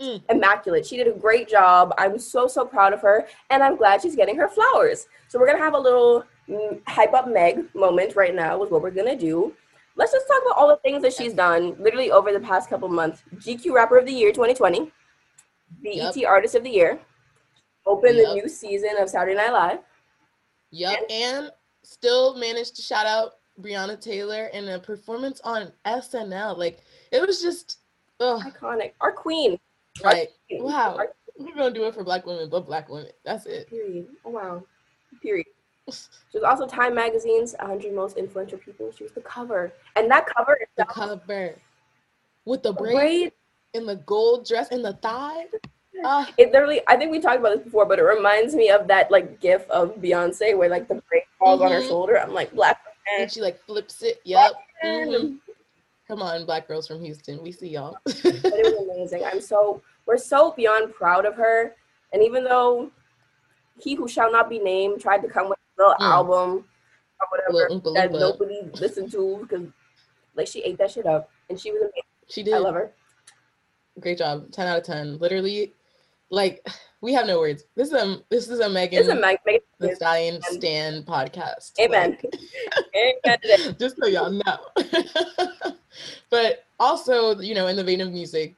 [0.00, 0.22] Mm.
[0.30, 0.84] Immaculate.
[0.84, 1.94] She did a great job.
[1.98, 5.06] I'm so so proud of her, and I'm glad she's getting her flowers.
[5.28, 8.82] So we're gonna have a little mm, hype up Meg moment right now Is what
[8.82, 9.54] we're gonna do.
[9.94, 12.88] Let's just talk about all the things that she's done literally over the past couple
[12.88, 13.22] months.
[13.36, 14.90] GQ Rapper of the Year 2020,
[15.82, 16.26] BET yep.
[16.26, 16.98] Artist of the Year,
[17.86, 18.26] open yep.
[18.26, 19.78] the new season of Saturday Night Live.
[20.70, 21.50] Yep, and, and
[21.84, 26.56] still managed to shout out Breonna Taylor in a performance on SNL.
[26.56, 27.78] Like it was just
[28.20, 28.42] ugh.
[28.42, 28.92] iconic.
[29.00, 29.58] Our queen.
[30.02, 30.28] Right.
[30.28, 30.62] Our queen.
[30.64, 30.96] Wow.
[30.96, 33.10] Our- We're gonna do it for black women, but black women.
[33.24, 33.68] That's it.
[33.68, 34.08] Period.
[34.24, 34.64] Oh wow.
[35.22, 35.46] Period.
[35.90, 38.92] She was also Time Magazine's 100 most influential people.
[38.92, 41.56] She was the cover, and that cover the cover
[42.44, 43.32] with the, the braid, braid
[43.74, 45.46] and the gold dress and the thigh.
[46.04, 48.88] Uh, it literally, I think we talked about this before, but it reminds me of
[48.88, 51.66] that like gif of Beyonce where like the braid falls mm-hmm.
[51.66, 51.88] on her mm-hmm.
[51.88, 52.18] shoulder.
[52.18, 52.80] I'm like, black
[53.18, 54.20] and she like flips it.
[54.24, 54.52] Yep.
[54.84, 55.36] Mm-hmm.
[56.08, 57.42] Come on, black girls from Houston.
[57.42, 57.96] We see y'all.
[58.04, 59.24] but it was amazing.
[59.24, 61.74] I'm so we're so beyond proud of her.
[62.12, 62.90] And even though
[63.78, 66.12] he who shall not be named tried to come with a little mm.
[66.12, 66.64] album
[67.20, 69.66] or whatever that nobody listened to because
[70.34, 72.02] like she ate that shit up and she was amazing.
[72.28, 72.54] She did.
[72.54, 72.92] I love her.
[74.00, 74.50] Great job.
[74.50, 75.18] 10 out of 10.
[75.18, 75.74] Literally
[76.32, 76.66] like
[77.02, 77.64] we have no words.
[77.76, 81.02] This is a this is a Megan, this is a Meg- Megan Thee Stallion Stan
[81.04, 81.78] podcast.
[81.78, 82.16] Amen.
[82.24, 82.34] Like,
[83.36, 83.76] Amen.
[83.78, 84.58] just so y'all know.
[86.30, 88.54] but also, you know, in the vein of music,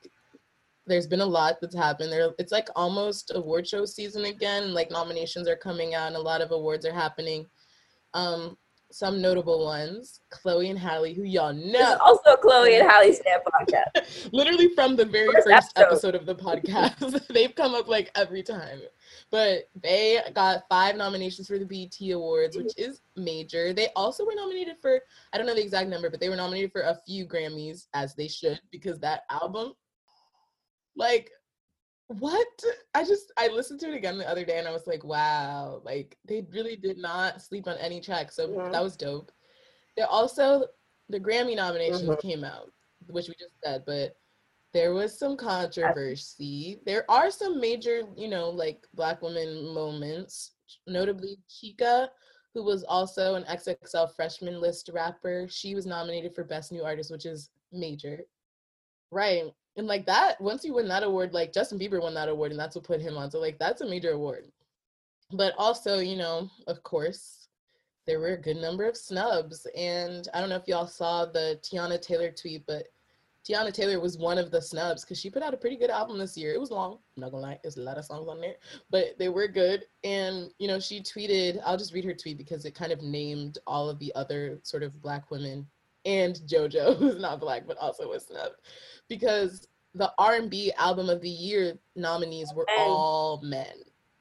[0.87, 2.13] there's been a lot that's happened.
[2.13, 4.73] There, it's like almost award show season again.
[4.73, 7.45] Like nominations are coming out, and a lot of awards are happening.
[8.15, 8.57] Um,
[8.91, 11.97] some notable ones, Chloe and Halle, who y'all know.
[12.05, 14.29] also Chloe and Halle Snap podcast.
[14.33, 16.15] Literally from the very first, first episode.
[16.15, 18.81] episode of the podcast, they've come up like every time.
[19.31, 23.73] But they got five nominations for the BET Awards, which is major.
[23.73, 25.01] They also were nominated for,
[25.33, 28.15] I don't know the exact number, but they were nominated for a few Grammys, as
[28.15, 29.73] they should, because that album,
[30.97, 31.31] like,
[32.09, 32.47] what?
[32.95, 35.81] I just i listened to it again the other day and i was like wow
[35.85, 38.73] like they really did not sleep on any track so mm-hmm.
[38.73, 39.33] that was dope.
[39.97, 40.67] There also
[41.09, 42.27] the grammy nominations mm-hmm.
[42.27, 42.71] came out
[43.09, 44.17] which we just said but
[44.73, 46.81] there was some controversy.
[46.85, 50.53] There are some major you know like black women moments
[50.87, 52.09] notably chika
[52.55, 55.47] who was also an xxl freshman list rapper.
[55.49, 58.21] She was nominated for best new artist which is major.
[59.11, 62.51] Right and like that once you win that award like justin bieber won that award
[62.51, 63.31] and that's what put him on.
[63.31, 64.47] So like that's a major award.
[65.33, 67.49] But also you know of course
[68.07, 71.59] there were a good number of snubs and i don't know if y'all saw the
[71.63, 72.85] Teyana Taylor tweet but
[73.49, 76.19] Teyana Taylor was one of the snubs because she put out a pretty good album
[76.19, 76.55] this year.
[76.55, 78.57] It was long I'm not gonna lie there's a lot of songs on there
[78.91, 79.85] but they were good.
[80.03, 83.59] And you know she tweeted i'll just read her tweet because it kind of named
[83.67, 85.67] all of the other sort of black women
[86.05, 88.57] and JoJo, who's not black but also was snubbed,
[89.09, 93.75] because the R&B album of the year nominees were all men,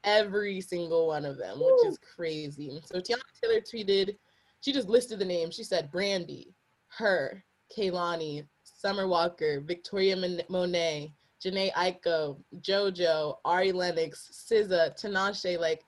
[0.04, 2.80] every single one of them, which is crazy.
[2.84, 4.16] So Teyana Taylor tweeted,
[4.60, 5.54] she just listed the names.
[5.54, 6.54] She said Brandy,
[6.88, 7.44] her,
[7.76, 10.16] Kehlani, Summer Walker, Victoria
[10.48, 11.12] Monet,
[11.44, 15.84] Jhené Aiko, JoJo, Ari Lennox, SZA, Tinashe, like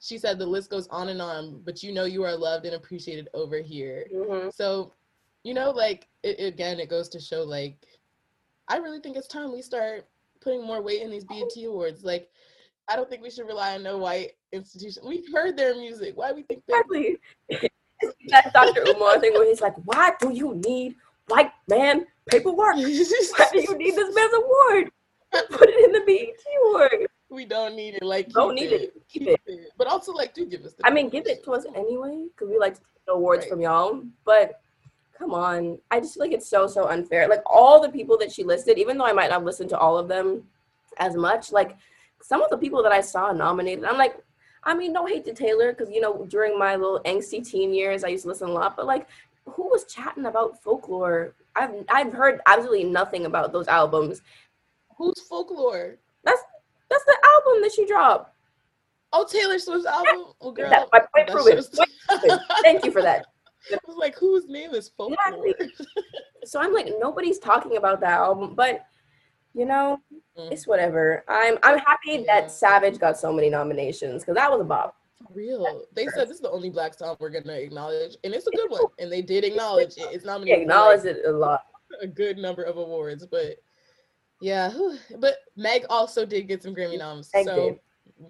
[0.00, 2.74] she said the list goes on and on, but you know you are loved and
[2.74, 4.06] appreciated over here.
[4.14, 4.50] Mm-hmm.
[4.50, 4.92] So
[5.46, 7.76] you know, like it, again, it goes to show like
[8.66, 10.04] I really think it's time we start
[10.40, 11.68] putting more weight in these BET oh.
[11.68, 12.02] awards.
[12.02, 12.28] Like,
[12.88, 15.04] I don't think we should rely on no white institution.
[15.06, 16.16] We've heard their music.
[16.16, 16.84] Why we think that?
[16.90, 17.70] Exactly.
[18.28, 18.82] That Dr.
[18.88, 20.96] Umar thing where he's like, "Why do you need
[21.28, 22.74] white man paperwork?
[22.74, 24.90] Why do you need this man's award?
[25.48, 28.02] Put it in the BET award." We don't need it.
[28.02, 28.82] Like, don't need it.
[28.82, 28.94] it.
[29.08, 29.40] Keep, keep it.
[29.46, 29.70] it.
[29.78, 30.74] But also, like, do give us.
[30.74, 33.50] The I mean, give it to us anyway because we like to take awards right.
[33.50, 34.02] from y'all.
[34.26, 34.60] But
[35.18, 35.78] come on.
[35.90, 37.28] I just feel like it's so, so unfair.
[37.28, 39.98] Like all the people that she listed, even though I might not listen to all
[39.98, 40.44] of them
[40.98, 41.76] as much, like
[42.22, 44.16] some of the people that I saw nominated, I'm like,
[44.64, 48.02] I mean, no hate to Taylor, because you know, during my little angsty teen years,
[48.02, 49.06] I used to listen a lot, but like
[49.46, 51.34] who was chatting about folklore?
[51.54, 54.22] I've I've heard absolutely nothing about those albums.
[54.96, 55.98] Who's folklore?
[56.24, 56.42] That's
[56.90, 58.32] that's the album that she dropped.
[59.12, 60.32] Oh, Taylor Swift's album.
[60.40, 60.68] Oh, girl.
[60.68, 61.62] That, my point proven.
[62.62, 63.26] Thank you for that.
[63.72, 65.18] I was like, whose name is folklore?
[65.46, 65.86] Exactly.
[66.44, 68.86] so I'm like, nobody's talking about that album, but
[69.54, 69.98] you know,
[70.38, 70.52] mm.
[70.52, 71.24] it's whatever.
[71.28, 72.40] I'm I'm happy yeah.
[72.40, 74.96] that Savage got so many nominations because that was a bop.
[75.34, 75.82] Real.
[75.94, 78.70] They said this is the only black song we're gonna acknowledge, and it's a good
[78.70, 78.82] one.
[78.98, 80.08] And they did acknowledge it.
[80.12, 80.58] It's nominated.
[80.58, 81.62] They acknowledge like, it a lot.
[82.02, 83.58] A good number of awards, but
[84.40, 84.72] yeah.
[85.18, 87.80] But Meg also did get some Grammy noms, Meg so did.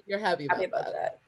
[0.05, 0.93] you're happy about, happy about that.
[0.93, 1.21] that.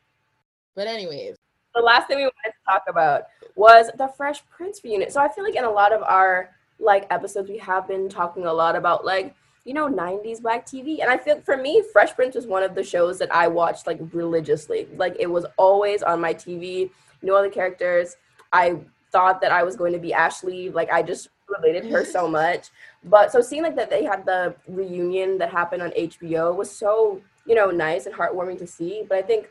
[0.77, 1.38] But anyways,
[1.75, 5.11] the last thing we wanted to talk about was the Fresh Prince reunion.
[5.11, 8.47] So I feel like in a lot of our like episodes, we have been talking
[8.47, 12.15] a lot about like you know 90s black TV, and I feel for me, Fresh
[12.15, 14.89] Prince was one of the shows that I watched like religiously.
[14.97, 16.91] Like it was always on my TV.
[17.21, 18.17] You know all the characters.
[18.53, 18.79] I
[19.11, 20.71] thought that I was going to be Ashley.
[20.71, 22.69] Like I just related her so much.
[23.05, 27.21] But so seeing like that they had the reunion that happened on HBO was so
[27.47, 29.05] you know nice and heartwarming to see.
[29.09, 29.49] But I think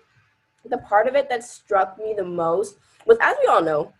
[0.70, 3.94] the part of it that struck me the most was, as we all know,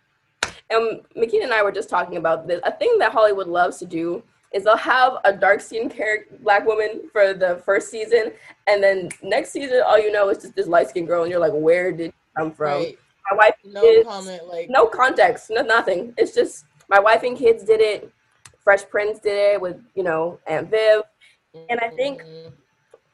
[0.70, 3.86] and Makina and I were just talking about this, a thing that Hollywood loves to
[3.86, 8.32] do is they'll have a dark skinned character black woman for the first season,
[8.66, 11.40] and then next season all you know is just this light skinned girl, and you're
[11.40, 12.82] like, where did come from?
[12.82, 12.98] Right.
[13.30, 16.14] My wife no kids, comment, like no context, no nothing.
[16.16, 18.10] It's just my wife and kids did it.
[18.58, 21.02] Fresh Prince did it with you know Aunt Viv,
[21.68, 22.48] and I think mm-hmm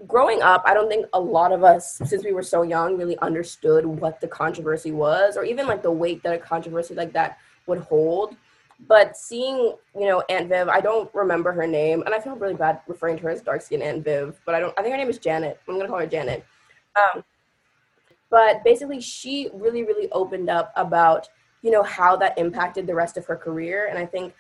[0.07, 3.19] growing up, I don't think a lot of us, since we were so young, really
[3.19, 7.39] understood what the controversy was, or even like the weight that a controversy like that
[7.67, 8.37] would hold.
[8.89, 9.57] But seeing,
[9.95, 13.17] you know, Aunt Viv, I don't remember her name, and I feel really bad referring
[13.19, 14.75] to her as dark skin Aunt Viv, but I don't.
[14.77, 15.61] I think her name is Janet.
[15.69, 16.45] I'm gonna call her Janet.
[16.97, 17.25] Um,
[18.31, 21.29] but basically, she really, really opened up about,
[21.63, 24.35] you know, how that impacted the rest of her career, and I think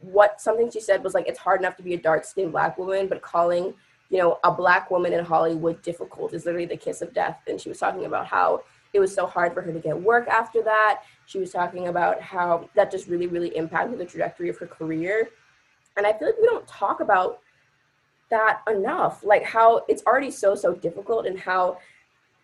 [0.00, 2.78] what something she said was like, it's hard enough to be a dark skinned black
[2.78, 3.74] woman, but calling
[4.10, 7.40] you know, a black woman in Hollywood difficult is literally the kiss of death.
[7.46, 8.62] And she was talking about how
[8.94, 11.02] it was so hard for her to get work after that.
[11.26, 15.28] She was talking about how that just really, really impacted the trajectory of her career.
[15.96, 17.40] And I feel like we don't talk about
[18.30, 21.78] that enough, like how it's already so, so difficult and how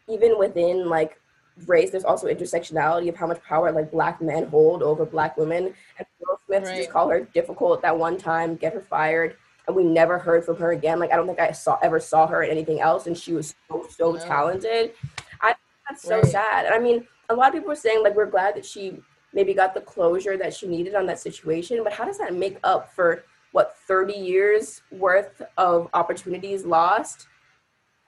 [0.08, 1.18] even within like
[1.66, 5.72] race, there's also intersectionality of how much power like black men hold over black women.
[5.98, 6.76] And Will Smith right.
[6.76, 10.56] just call her difficult that one time, get her fired, and we never heard from
[10.56, 10.98] her again.
[10.98, 13.54] Like I don't think I saw ever saw her in anything else, and she was
[13.68, 14.18] so so no.
[14.18, 14.92] talented.
[15.40, 15.54] I
[15.88, 16.26] that's so right.
[16.26, 16.66] sad.
[16.66, 18.98] And I mean, a lot of people were saying like we're glad that she
[19.32, 22.58] maybe got the closure that she needed on that situation, but how does that make
[22.64, 27.28] up for what 30 years worth of opportunities lost?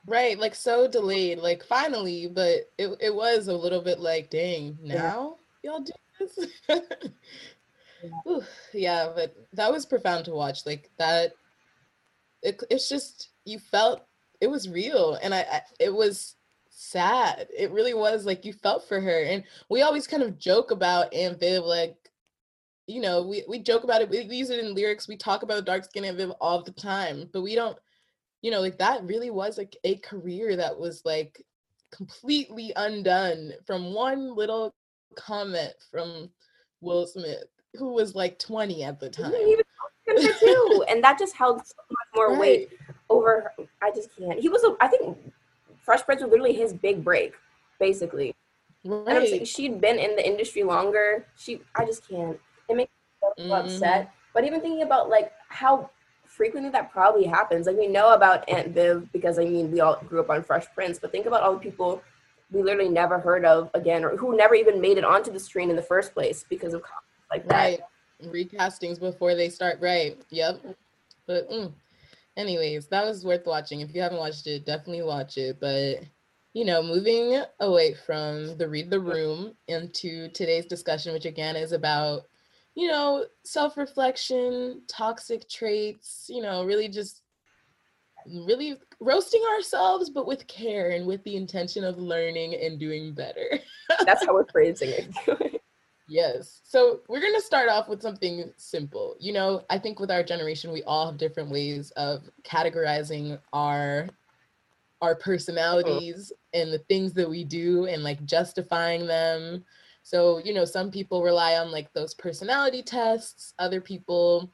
[0.07, 4.79] Right, like so delayed, like finally, but it it was a little bit like, dang,
[4.83, 5.71] now yeah.
[5.71, 6.39] y'all do this.
[6.69, 8.39] yeah.
[8.73, 10.65] yeah, but that was profound to watch.
[10.65, 11.33] Like that,
[12.47, 14.07] it, it's just you felt
[14.41, 16.37] it was real, and I, I it was
[16.71, 17.49] sad.
[17.57, 21.13] It really was like you felt for her, and we always kind of joke about
[21.13, 21.97] Aunt Viv, like
[22.87, 24.09] you know, we we joke about it.
[24.09, 25.09] We, we use it in lyrics.
[25.09, 27.77] We talk about dark skin Aunt Viv all the time, but we don't
[28.43, 31.45] you know, like that really was like a career that was like
[31.91, 34.73] completely undone from one little
[35.17, 36.31] comment from
[36.81, 39.33] Will Smith, who was like 20 at the time.
[40.17, 42.39] He was too, and that just held so much more right.
[42.39, 42.69] weight
[43.11, 43.53] over.
[43.83, 44.39] I just can't.
[44.39, 45.17] He was, a, I think,
[45.83, 47.35] Fresh Prince was literally his big break,
[47.79, 48.35] basically.
[48.85, 49.09] Right.
[49.09, 51.27] And I'm saying she'd been in the industry longer.
[51.37, 52.39] She, I just can't.
[52.69, 53.53] It makes me so mm-hmm.
[53.53, 54.13] upset.
[54.35, 55.91] But even thinking about like how
[56.27, 57.67] frequently that probably happens.
[57.67, 60.67] Like we know about Aunt Viv because I mean we all grew up on Fresh
[60.75, 62.03] Prince, but think about all the people
[62.53, 65.71] we literally never heard of again or who never even made it onto the screen
[65.71, 66.83] in the first place because of
[67.31, 67.65] like that.
[67.65, 67.81] Right.
[68.25, 69.79] Recastings before they start.
[69.81, 70.19] Right.
[70.31, 70.61] Yep.
[71.27, 71.73] But mm.
[72.37, 73.81] anyways, that was worth watching.
[73.81, 75.59] If you haven't watched it, definitely watch it.
[75.61, 76.01] But
[76.53, 81.73] you know, moving away from the read the room into today's discussion, which again is
[81.73, 82.23] about
[82.77, 87.23] you know, self reflection, toxic traits, you know, really just
[88.47, 93.59] really roasting ourselves, but with care and with the intention of learning and doing better.
[94.05, 95.63] That's how we're phrasing it.
[96.09, 96.61] yes.
[96.65, 99.17] So we're going to start off with something simple.
[99.19, 104.09] You know, I think with our generation, we all have different ways of categorizing our
[105.03, 106.63] our personalities mm.
[106.63, 109.63] and the things that we do and like justifying them
[110.07, 114.53] so, you know, some people rely on like those personality tests, other people,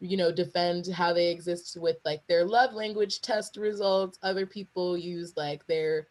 [0.00, 4.98] you know, defend how they exist with like their love language test results, other people
[4.98, 6.08] use like their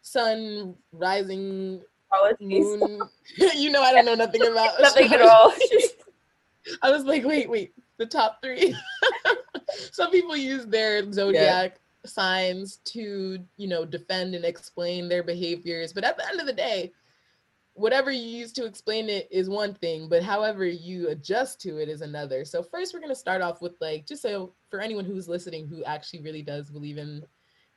[0.00, 1.82] sun rising
[2.40, 3.00] moon.
[3.56, 5.52] you know, I don't know nothing about nothing at all.
[6.82, 8.74] I was like, wait, wait, the top three.
[9.92, 12.08] Some people use their zodiac yeah.
[12.08, 15.92] signs to, you know, defend and explain their behaviors.
[15.92, 16.92] But at the end of the day,
[17.74, 21.88] whatever you use to explain it is one thing, but however you adjust to it
[21.88, 22.44] is another.
[22.44, 25.66] So first we're going to start off with like just so for anyone who's listening
[25.66, 27.24] who actually really does believe in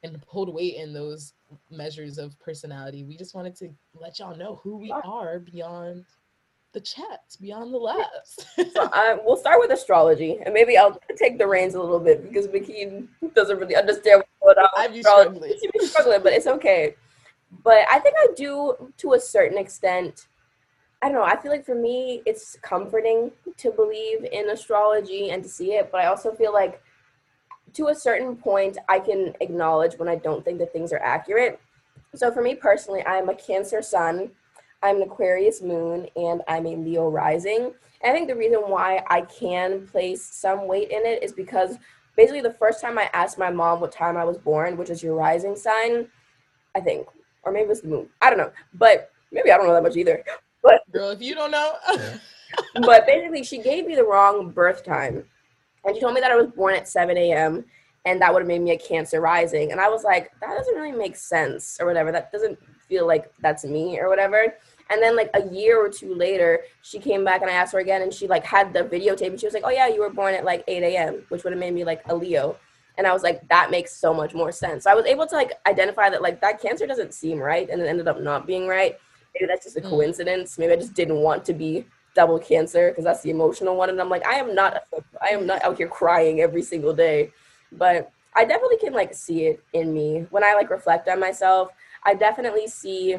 [0.04, 1.34] and hold weight in those
[1.72, 6.06] measures of personality, we just wanted to let y'all know who we are beyond
[6.74, 8.46] the chats, beyond the laughs.
[8.56, 12.24] so I, we'll start with astrology, and maybe I'll take the reins a little bit
[12.24, 15.54] because McKean doesn't really understand what I'm struggling.
[15.80, 16.96] struggling, but it's okay
[17.64, 20.28] but I think I do to a certain extent.
[21.02, 21.24] I don't know.
[21.24, 25.90] I feel like for me, it's comforting to believe in astrology and to see it,
[25.92, 26.82] but I also feel like
[27.76, 31.60] to a certain point, I can acknowledge when I don't think that things are accurate.
[32.16, 34.32] So for me personally, I'm a Cancer sun,
[34.82, 37.74] I'm an Aquarius moon, and I'm a Leo rising.
[38.02, 41.78] And I think the reason why I can place some weight in it is because
[42.16, 45.04] basically the first time I asked my mom what time I was born, which is
[45.04, 46.08] your rising sign,
[46.76, 47.08] I think
[47.46, 48.10] or maybe it's the moon.
[48.22, 50.24] I don't know, but maybe I don't know that much either.
[50.64, 51.76] But girl, if you don't know,
[52.82, 55.24] but basically, she gave me the wrong birth time,
[55.86, 57.64] and she told me that I was born at 7 a.m.
[58.06, 60.76] and that would have made me a Cancer rising, and I was like, that doesn't
[60.76, 62.12] really make sense or whatever.
[62.12, 64.56] That doesn't feel like that's me or whatever.
[64.92, 67.80] And then like a year or two later, she came back and I asked her
[67.80, 70.12] again, and she like had the videotape, and she was like, "Oh yeah, you were
[70.12, 72.58] born at like 8 a.m., which would have made me like a Leo."
[72.98, 75.36] and i was like that makes so much more sense so i was able to
[75.36, 78.68] like identify that like that cancer doesn't seem right and it ended up not being
[78.68, 78.98] right
[79.34, 79.90] maybe that's just a mm.
[79.90, 81.86] coincidence maybe i just didn't want to be
[82.16, 84.84] double cancer because that's the emotional one and i'm like i am not
[85.22, 87.32] i am not out here crying every single day
[87.74, 91.70] but i definitely can like see it in me when i like reflect on myself
[92.04, 93.18] i definitely see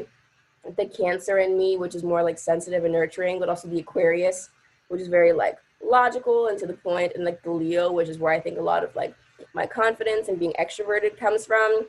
[0.77, 4.49] the cancer in me which is more like sensitive and nurturing but also the aquarius
[4.89, 8.17] which is very like logical and to the point and like the leo which is
[8.17, 9.15] where i think a lot of like
[9.53, 11.87] my confidence and being extroverted comes from.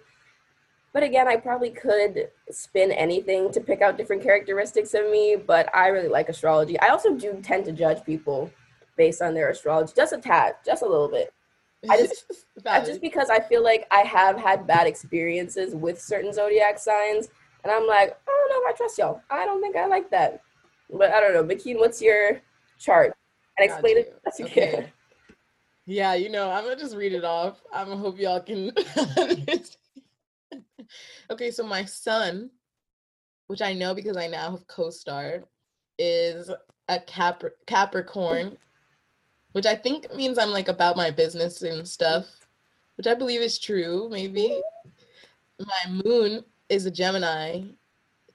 [0.93, 5.75] But again, I probably could spin anything to pick out different characteristics of me, but
[5.75, 6.81] I really like astrology.
[6.81, 8.51] I also do tend to judge people
[8.97, 11.33] based on their astrology, just a tad, just a little bit.
[11.89, 12.25] I just,
[12.87, 17.29] just because I feel like I have had bad experiences with certain zodiac signs.
[17.65, 19.23] And I'm like, I don't know if I trust y'all.
[19.31, 20.43] I don't think I like that.
[20.91, 21.45] But I don't know.
[21.45, 22.41] Bakeen, what's your
[22.79, 23.15] chart?
[23.59, 24.71] And explain it as you okay.
[24.73, 24.87] can.
[25.87, 27.63] Yeah, you know, I'm gonna just read it off.
[27.73, 28.73] I'm gonna hope y'all can.
[31.31, 32.51] okay, so my son,
[33.47, 35.45] which I know because I now have co-starred,
[35.99, 36.51] is
[36.89, 38.57] a Cap- Capricorn,
[39.53, 42.27] which I think means I'm like about my business and stuff,
[42.97, 44.09] which I believe is true.
[44.11, 44.61] Maybe
[45.59, 47.63] my moon is a Gemini.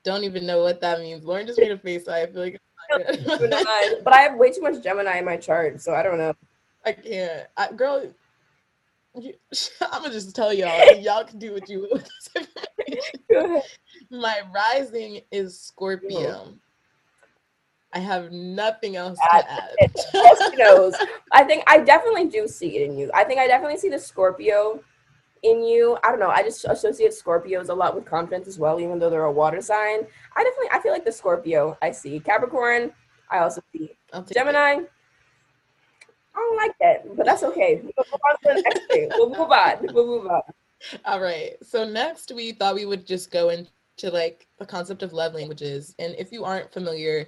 [0.04, 1.24] Don't even know what that means.
[1.24, 2.06] Lauren just made a face.
[2.06, 2.60] So I feel like.
[4.04, 6.34] but I have way too much Gemini in my chart, so I don't know.
[6.86, 8.06] I can't, I, girl.
[9.16, 9.34] You,
[9.82, 10.96] I'm gonna just tell y'all.
[10.96, 12.10] Y'all can do what you want
[14.12, 16.54] My rising is Scorpio.
[17.94, 19.92] I have nothing else to add.
[20.58, 20.96] knows.
[21.32, 23.12] I think I definitely do see it in you.
[23.14, 24.82] I think I definitely see the Scorpio
[25.44, 25.98] in you.
[26.04, 26.30] I don't know.
[26.30, 29.62] I just associate Scorpios a lot with confidence as well, even though they're a water
[29.62, 30.08] sign.
[30.36, 32.20] I definitely I feel like the Scorpio I see.
[32.20, 32.92] Capricorn,
[33.30, 33.92] I also see.
[34.34, 34.74] Gemini.
[34.74, 34.92] It.
[36.36, 37.82] I don't like that, but that's okay.
[37.84, 39.10] We'll move on to the next thing.
[39.12, 40.42] We'll move on.
[41.06, 41.56] All right.
[41.64, 43.70] So next we thought we would just go into
[44.12, 45.96] like the concept of love languages.
[46.00, 47.28] And if you aren't familiar,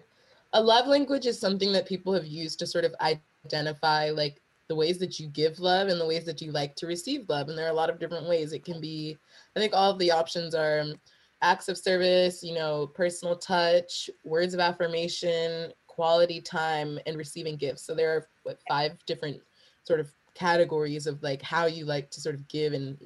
[0.54, 4.76] a love language is something that people have used to sort of identify like the
[4.76, 7.50] ways that you give love and the ways that you like to receive love.
[7.50, 8.52] And there are a lot of different ways.
[8.52, 9.18] It can be,
[9.56, 10.96] I think all of the options are um,
[11.41, 17.84] acts of service, you know, personal touch, words of affirmation, quality time, and receiving gifts.
[17.86, 19.39] So there are what five different
[19.84, 22.98] sort of categories of like how you like to sort of give and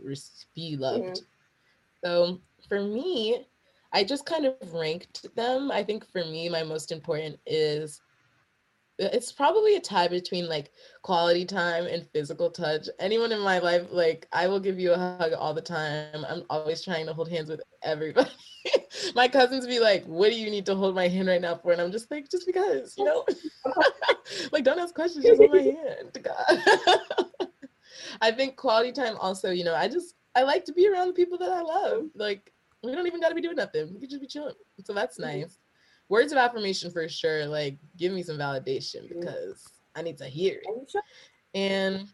[0.55, 1.21] be loved.
[2.03, 3.47] So for me,
[3.93, 5.71] I just kind of ranked them.
[5.71, 8.01] I think for me, my most important is
[8.99, 10.71] it's probably a tie between like
[11.03, 12.89] quality time and physical touch.
[12.99, 16.25] Anyone in my life, like I will give you a hug all the time.
[16.27, 18.29] I'm always trying to hold hands with everybody.
[19.15, 21.71] my cousins be like, "What do you need to hold my hand right now for?"
[21.71, 23.25] And I'm just like, "Just because, you know."
[24.51, 25.23] like, don't ask questions.
[25.23, 26.17] Just hold my hand.
[26.21, 27.49] God.
[28.21, 29.49] I think quality time also.
[29.49, 32.07] You know, I just I like to be around the people that I love.
[32.15, 32.51] Like,
[32.83, 33.93] we don't even got to be doing nothing.
[33.93, 34.55] We could just be chilling.
[34.83, 35.39] So that's mm-hmm.
[35.39, 35.57] nice
[36.09, 37.45] words of affirmation for sure.
[37.45, 39.19] Like, give me some validation mm.
[39.19, 40.93] because I need to hear it.
[41.55, 42.07] And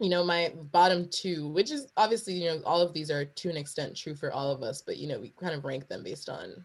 [0.00, 3.50] you know, my bottom two, which is obviously, you know, all of these are to
[3.50, 6.02] an extent true for all of us, but you know, we kind of rank them
[6.02, 6.64] based on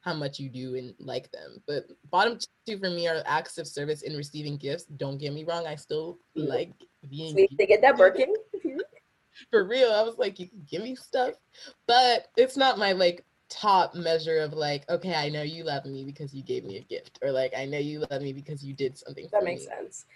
[0.00, 1.62] how much you do and like them.
[1.66, 4.84] But bottom two for me are acts of service in receiving gifts.
[4.84, 6.48] Don't get me wrong, I still mm.
[6.48, 6.72] like
[7.08, 7.32] being.
[7.32, 7.56] Sweet.
[7.56, 8.34] They get that working
[9.50, 11.34] for real, I was like, you can give me stuff,
[11.86, 16.04] but it's not my like top measure of like, okay, I know you love me
[16.04, 18.74] because you gave me a gift, or like, I know you love me because you
[18.74, 19.28] did something.
[19.32, 19.66] That makes me.
[19.66, 20.06] sense.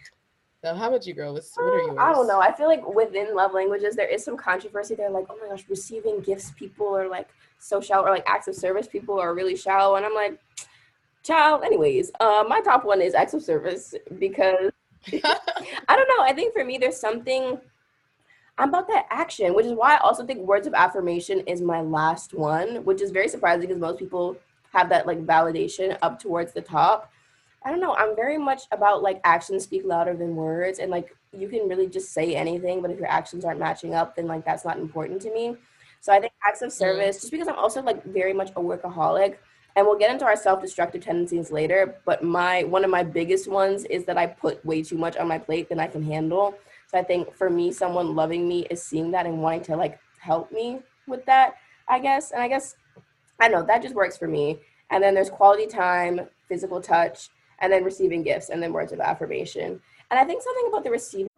[0.65, 1.35] So, how about you, girl?
[1.35, 1.97] What's, what are yours?
[2.01, 2.41] I don't know.
[2.41, 4.97] I feel like within love languages, there is some controversy.
[4.97, 8.49] They're like, oh my gosh, receiving gifts, people are like so shallow, or like acts
[8.49, 9.97] of service, people are really shallow.
[9.97, 10.41] And I'm like,
[11.23, 11.63] child.
[11.65, 14.73] Anyways, uh, my top one is acts of service because
[15.13, 16.25] I don't know.
[16.25, 17.61] I think for me, there's something
[18.59, 21.81] I'm about that action, which is why I also think words of affirmation is my
[21.81, 24.37] last one, which is very surprising because most people
[24.73, 27.11] have that like validation up towards the top.
[27.65, 27.95] I don't know.
[27.95, 31.87] I'm very much about like actions speak louder than words, and like you can really
[31.87, 35.23] just say anything, but if your actions aren't matching up, then like that's not important
[35.23, 35.57] to me.
[36.01, 37.21] So I think acts of service, mm.
[37.21, 39.37] just because I'm also like very much a workaholic,
[39.77, 42.01] and we'll get into our self-destructive tendencies later.
[42.05, 45.29] But my one of my biggest ones is that I put way too much on
[45.29, 46.55] my plate than I can handle.
[46.89, 49.99] So I think for me, someone loving me is seeing that and wanting to like
[50.19, 52.31] help me with that, I guess.
[52.33, 52.77] And I guess,
[53.39, 54.59] I know that just works for me.
[54.91, 59.01] And then there's quality time, physical touch, and then receiving gifts, and then words of
[59.01, 59.81] affirmation.
[60.11, 61.29] And I think something about the receiving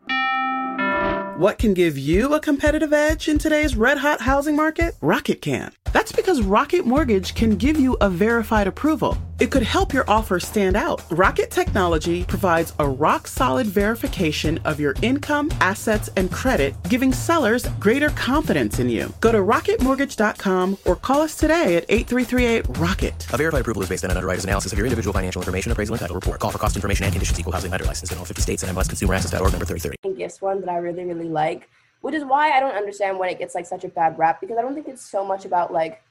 [1.41, 4.95] what can give you a competitive edge in today's red hot housing market?
[5.01, 5.73] Rocket can.
[5.91, 9.17] That's because Rocket Mortgage can give you a verified approval.
[9.41, 11.03] It could help your offer stand out.
[11.11, 17.67] Rocket Technology provides a rock solid verification of your income, assets, and credit, giving sellers
[17.81, 19.11] greater confidence in you.
[19.23, 23.33] Go to rocketmortgage.com or call us today at 8338 Rocket.
[23.33, 25.95] A verified approval is based on an underwriter's analysis of your individual financial information, appraisal,
[25.95, 26.39] and title report.
[26.39, 28.77] Call for cost information and conditions equal housing lender license in all 50 states and
[28.77, 30.19] MLSconsumeraccess.org number 3030.
[30.19, 31.71] Gifts one that I really, really like,
[32.03, 34.59] which is why I don't understand when it gets like such a bad rap because
[34.59, 36.03] I don't think it's so much about like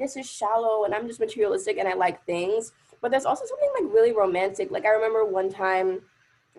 [0.00, 2.72] this is shallow and I'm just materialistic and I like things.
[3.00, 4.70] But there's also something like really romantic.
[4.70, 6.00] Like I remember one time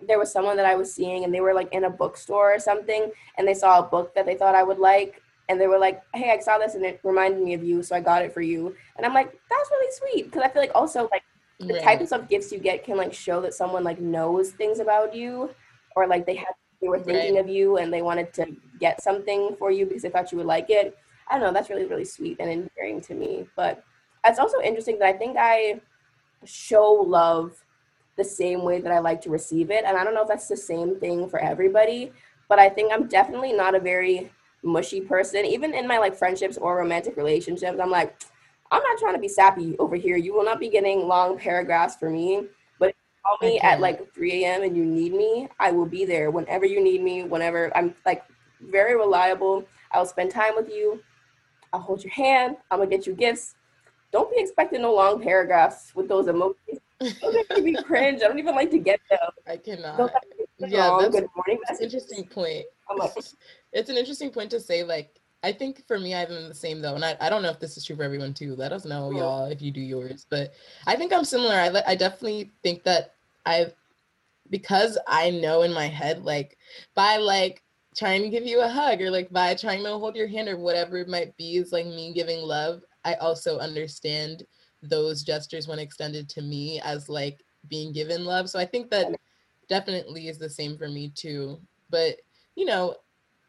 [0.06, 2.58] there was someone that I was seeing and they were like in a bookstore or
[2.58, 5.78] something and they saw a book that they thought I would like and they were
[5.78, 8.32] like, "Hey, I saw this and it reminded me of you, so I got it
[8.32, 11.24] for you." And I'm like, "That's really sweet," because I feel like also like
[11.58, 11.82] the right.
[11.82, 15.50] types of gifts you get can like show that someone like knows things about you
[15.94, 17.44] or like they had they were thinking right.
[17.44, 20.46] of you and they wanted to get something for you because they thought you would
[20.46, 20.96] like it.
[21.32, 21.52] I don't know.
[21.52, 23.46] That's really really sweet and endearing to me.
[23.56, 23.82] But
[24.24, 25.80] it's also interesting that I think I
[26.44, 27.64] show love
[28.16, 29.84] the same way that I like to receive it.
[29.86, 32.12] And I don't know if that's the same thing for everybody,
[32.48, 34.30] but I think I'm definitely not a very
[34.62, 35.46] mushy person.
[35.46, 38.14] Even in my like friendships or romantic relationships, I'm like,
[38.70, 40.16] I'm not trying to be sappy over here.
[40.16, 42.46] You will not be getting long paragraphs for me.
[42.78, 44.62] But if you call me at like 3 a.m.
[44.62, 48.22] and you need me, I will be there whenever you need me, whenever I'm like
[48.60, 49.66] very reliable.
[49.90, 51.02] I'll spend time with you.
[51.72, 52.56] I'll hold your hand.
[52.70, 53.54] I'm gonna get you gifts.
[54.10, 56.54] Don't be expecting no long paragraphs with those emojis.
[57.00, 58.22] Those make me cringe.
[58.22, 59.18] I don't even like to get them.
[59.46, 60.12] I cannot.
[60.58, 61.58] Yeah, that's, good morning.
[61.66, 62.64] That's an interesting point.
[62.96, 63.12] Like,
[63.72, 64.84] it's an interesting point to say.
[64.84, 67.58] Like, I think for me, I'm the same though, and I, I don't know if
[67.58, 68.54] this is true for everyone too.
[68.54, 70.26] Let us know, y'all, if you do yours.
[70.28, 70.52] But
[70.86, 71.54] I think I'm similar.
[71.54, 73.14] I I definitely think that
[73.46, 73.74] I've
[74.50, 76.58] because I know in my head like
[76.94, 77.62] by like
[77.96, 80.56] trying to give you a hug or like by trying to hold your hand or
[80.56, 84.44] whatever it might be is like me giving love I also understand
[84.82, 88.50] those gestures when extended to me as like being given love.
[88.50, 89.14] So I think that
[89.68, 91.60] definitely is the same for me too.
[91.90, 92.16] But
[92.56, 92.96] you know,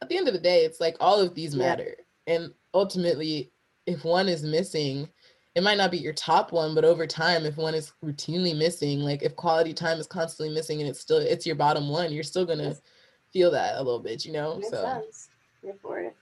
[0.02, 1.96] at the end of the day, it's like all of these matter.
[2.28, 2.36] Yeah.
[2.36, 3.52] And ultimately,
[3.86, 5.10] if one is missing,
[5.56, 9.00] it might not be your top one, but over time, if one is routinely missing,
[9.00, 12.24] like if quality time is constantly missing and it's still it's your bottom one, you're
[12.24, 12.82] still gonna yes.
[13.34, 14.56] Feel that a little bit, you know?
[14.56, 15.30] Makes so sense.
[15.82, 16.16] For it.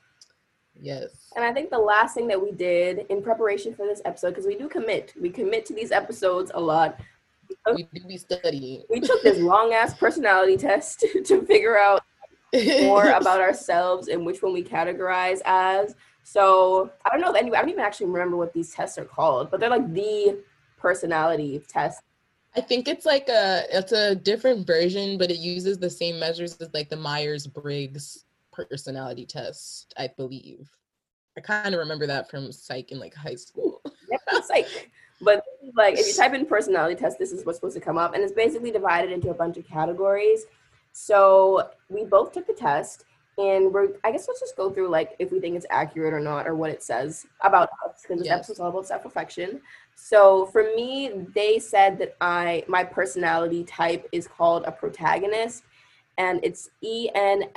[0.79, 1.09] Yes.
[1.35, 4.47] And I think the last thing that we did in preparation for this episode, because
[4.47, 6.99] we do commit, we commit to these episodes a lot.
[7.73, 8.83] We do be studying.
[8.89, 12.01] We took this long ass personality test to figure out
[12.81, 15.95] more about ourselves and which one we categorize as.
[16.23, 17.31] So I don't know.
[17.31, 19.93] if Anyway, I don't even actually remember what these tests are called, but they're like
[19.93, 20.39] the
[20.77, 22.01] personality test.
[22.55, 26.57] I think it's like a it's a different version, but it uses the same measures
[26.57, 30.69] as like the Myers Briggs personality test, I believe.
[31.37, 33.81] I kind of remember that from psych in like high school.
[34.11, 34.91] yeah, psych.
[35.21, 35.43] But
[35.75, 38.15] like if you type in personality test, this is what's supposed to come up.
[38.15, 40.45] And it's basically divided into a bunch of categories.
[40.91, 43.05] So we both took the test
[43.37, 46.19] and we're I guess let's just go through like if we think it's accurate or
[46.19, 48.39] not or what it says about us because this yes.
[48.39, 49.61] episode's all about self-reflection.
[50.03, 55.63] So for me, they said that I my personality type is called a protagonist
[56.17, 57.53] and it's ENFJ-T.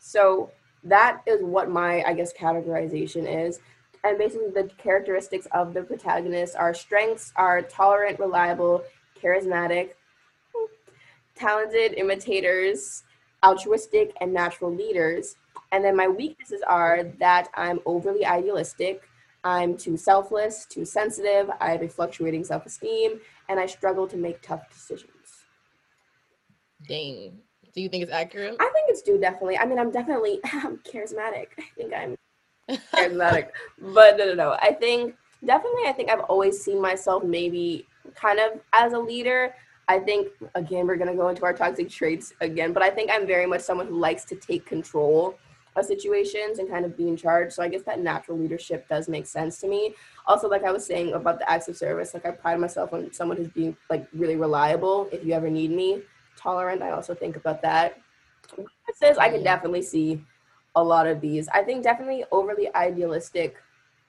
[0.00, 0.50] So
[0.82, 3.60] that is what my, I guess, categorization is.
[4.02, 8.82] And basically, the characteristics of the protagonist are strengths are tolerant, reliable,
[9.22, 9.90] charismatic,
[11.36, 13.04] talented imitators,
[13.44, 15.36] altruistic, and natural leaders.
[15.70, 19.08] And then my weaknesses are that I'm overly idealistic,
[19.46, 24.16] I'm too selfless, too sensitive, I have a fluctuating self esteem, and I struggle to
[24.16, 25.44] make tough decisions.
[26.88, 27.38] Dang.
[27.72, 28.56] Do you think it's accurate?
[28.58, 29.56] I think it's due definitely.
[29.56, 31.46] I mean, I'm definitely I'm charismatic.
[31.60, 32.16] I think I'm
[32.92, 33.50] charismatic.
[33.78, 34.56] but no, no, no.
[34.60, 35.84] I think definitely.
[35.86, 37.86] I think I've always seen myself maybe
[38.16, 39.54] kind of as a leader.
[39.86, 40.26] I think
[40.56, 43.60] again we're gonna go into our toxic traits again, but I think I'm very much
[43.60, 45.38] someone who likes to take control
[45.84, 47.52] situations and kind of be in charge.
[47.52, 49.94] So I guess that natural leadership does make sense to me.
[50.26, 53.12] Also, like I was saying about the acts of service, like I pride myself on
[53.12, 56.02] someone who's being like really reliable if you ever need me
[56.36, 56.82] tolerant.
[56.82, 58.00] I also think about that.
[58.94, 60.22] Says I can definitely see
[60.76, 61.48] a lot of these.
[61.48, 63.56] I think definitely overly idealistic.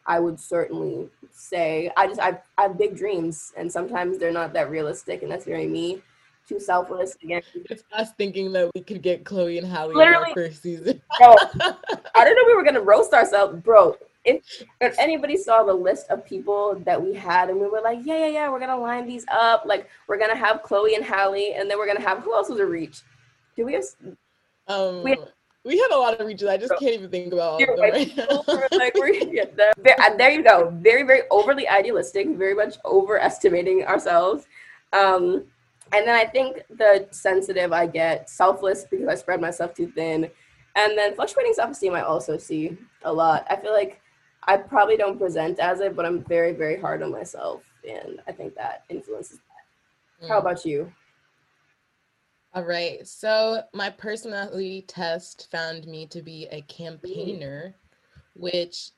[0.06, 4.54] I would certainly say I just I, I have big dreams and sometimes they're not
[4.54, 6.02] that realistic and that's very me.
[6.48, 7.42] Too selfless again.
[7.70, 11.02] It's us thinking that we could get Chloe and Halle Literally, in our first season.
[11.18, 11.36] bro,
[12.16, 13.98] I don't know we were gonna roast ourselves, bro.
[14.24, 18.00] If, if anybody saw the list of people that we had and we were like,
[18.04, 19.64] yeah, yeah, yeah, we're gonna line these up.
[19.66, 22.60] Like we're gonna have Chloe and Halle, and then we're gonna have who else was
[22.60, 23.02] a reach?
[23.58, 23.84] Do we have?
[24.68, 25.28] Um, we, have,
[25.66, 26.48] we had a lot of reaches.
[26.48, 28.18] I just can't even think about all of them right
[28.72, 29.18] like, we're,
[29.56, 29.74] there,
[30.18, 30.70] there you go.
[30.82, 32.30] Very, very overly idealistic.
[32.38, 34.46] Very much overestimating ourselves.
[34.94, 35.46] Um,
[35.94, 40.30] and then I think the sensitive I get, selfless because I spread myself too thin,
[40.76, 43.46] and then fluctuating self-esteem I also see a lot.
[43.50, 44.02] I feel like
[44.44, 47.64] I probably don't present as it, but I'm very, very hard on myself.
[47.88, 50.26] And I think that influences that.
[50.26, 50.30] Mm.
[50.30, 50.92] How about you?
[52.54, 53.06] All right.
[53.06, 57.76] So my personality test found me to be a campaigner,
[58.36, 58.92] which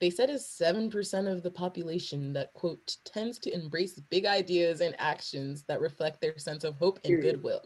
[0.00, 4.94] they said is 7% of the population that, quote, tends to embrace big ideas and
[4.98, 7.62] actions that reflect their sense of hope and goodwill.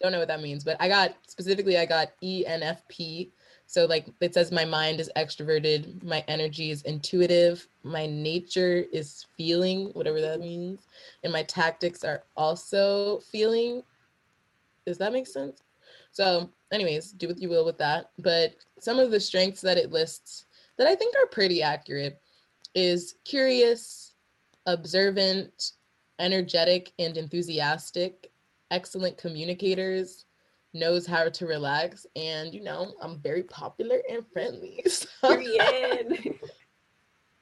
[0.00, 3.30] Don't know what that means, but I got specifically, I got ENFP,
[3.66, 9.26] so like it says my mind is extroverted, my energy is intuitive, my nature is
[9.36, 10.86] feeling, whatever that means,
[11.22, 13.82] and my tactics are also feeling.
[14.86, 15.62] Does that make sense?
[16.12, 18.10] So, anyways, do what you will with that.
[18.18, 20.46] But some of the strengths that it lists
[20.80, 22.22] that I think are pretty accurate
[22.74, 24.14] is curious,
[24.64, 25.72] observant,
[26.18, 28.32] energetic, and enthusiastic,
[28.70, 30.24] excellent communicators,
[30.72, 34.82] knows how to relax, and you know, I'm very popular and friendly.
[34.88, 35.06] So.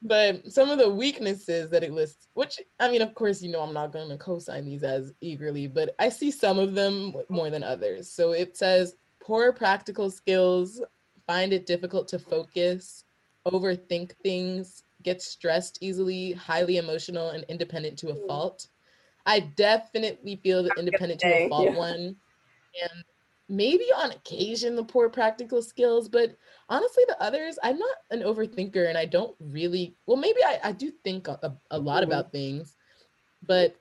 [0.03, 3.61] but some of the weaknesses that it lists, which I mean, of course, you know,
[3.61, 7.51] I'm not going to co-sign these as eagerly, but I see some of them more
[7.51, 8.11] than others.
[8.11, 10.83] So it says poor practical skills,
[11.25, 13.05] find it difficult to focus,
[13.47, 18.27] overthink things, get stressed easily, highly emotional, and independent to a mm.
[18.27, 18.69] fault.
[19.27, 21.77] I definitely feel the independent to a fault yeah.
[21.77, 22.17] one.
[22.81, 23.05] And
[23.49, 26.37] maybe on occasion the poor practical skills, but
[26.69, 30.73] honestly, the others, I'm not an overthinker and I don't really, well, maybe I, I
[30.73, 32.11] do think a, a lot mm-hmm.
[32.11, 32.77] about things,
[33.47, 33.77] but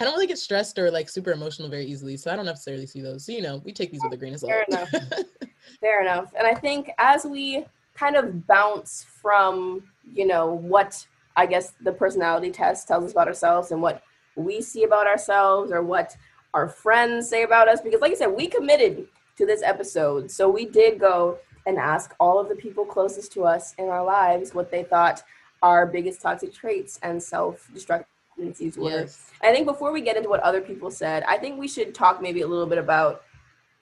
[0.00, 2.16] I don't really get stressed or like super emotional very easily.
[2.16, 3.26] So I don't necessarily see those.
[3.26, 4.52] So, you know, we take these with a grain of salt.
[4.52, 4.90] Fair enough.
[5.80, 6.32] Fair enough.
[6.36, 7.64] And I think as we
[7.94, 13.28] kind of bounce from, you know, what I guess the personality test tells us about
[13.28, 14.02] ourselves and what
[14.36, 16.16] we see about ourselves or what
[16.52, 20.30] our friends say about us, because like I said, we committed to this episode.
[20.30, 24.04] So we did go and ask all of the people closest to us in our
[24.04, 25.22] lives what they thought
[25.62, 28.90] our biggest toxic traits and self-destructive tendencies were.
[28.90, 29.30] Yes.
[29.42, 32.20] I think before we get into what other people said, I think we should talk
[32.20, 33.22] maybe a little bit about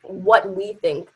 [0.02, 1.10] what we think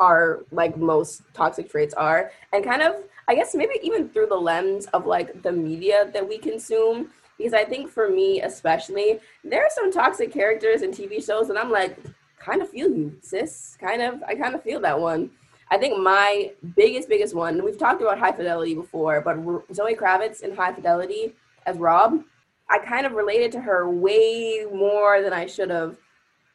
[0.00, 2.30] our like most toxic traits are.
[2.52, 2.96] And kind of
[3.28, 7.10] i guess maybe even through the lens of like the media that we consume.
[7.36, 11.58] Because i think for me especially there are some toxic characters in tv shows and
[11.58, 11.96] i'm like
[12.38, 13.76] kind of feel you sis.
[13.80, 15.30] Kind of i kind of feel that one.
[15.70, 19.36] I think my biggest biggest one we've talked about high fidelity before but
[19.74, 21.34] zoe kravitz in high fidelity
[21.66, 22.24] as rob
[22.70, 25.96] i kind of related to her way more than i should have.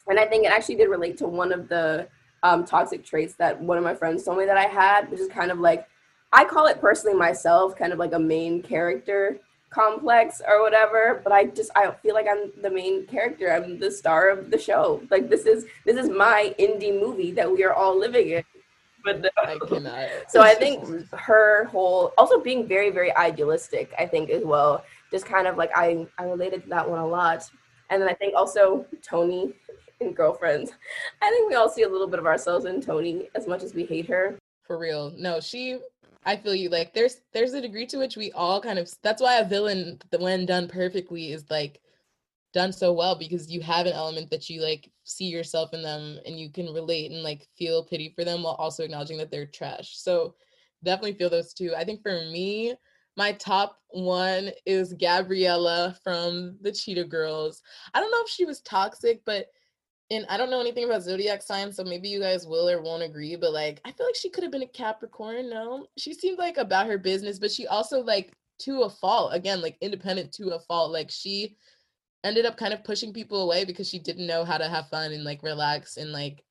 [0.07, 2.07] And i think it actually did relate to one of the
[2.43, 5.29] um, toxic traits that one of my friends told me that I had, which is
[5.29, 5.87] kind of like,
[6.31, 9.39] I call it personally myself, kind of like a main character
[9.73, 13.51] complex or whatever but i just i feel like i'm the main character.
[13.51, 15.01] I'm the star of the show.
[15.09, 18.43] Like this is this is my indie movie that we are all living in.
[19.03, 19.29] But no.
[19.37, 20.07] I cannot.
[20.29, 24.85] so i think her whole also being very very idealistic i think as well.
[25.11, 27.49] Just kind of like i i related to that one a lot.
[27.89, 29.53] And then i think also toni
[30.03, 30.71] and girlfriends.
[31.21, 33.73] I think we all see a little bit of ourselves in Toni as much as
[33.73, 34.37] we hate her.
[34.63, 35.13] For real.
[35.17, 35.79] No, she
[36.25, 36.69] I feel you.
[36.69, 39.99] Like there's there's a degree to which we all kind of that's why a villain
[40.17, 41.79] when done perfectly is like
[42.53, 46.19] done so well because you have an element that you like see yourself in them
[46.25, 49.47] and you can relate and like feel pity for them while also acknowledging that they're
[49.47, 49.97] trash.
[49.97, 50.35] So
[50.83, 51.73] definitely feel those two.
[51.75, 52.75] I think for me,
[53.17, 57.61] my top one is Galleria from the Cheetah Girls.
[57.93, 59.47] I don't know if she was toxic, but
[60.11, 63.03] and I don't know anything about zodiac signs, so maybe you guys will or won't
[63.03, 65.49] agree, but like I feel like she could have been a Capricorn.
[65.49, 69.61] No, she seemed like about her business, but she also like to a fault again,
[69.61, 70.91] like independent to a fault.
[70.91, 71.57] Like she
[72.23, 75.11] ended up kind of pushing people away because she didn't know how to have fun
[75.11, 76.43] and like relax and like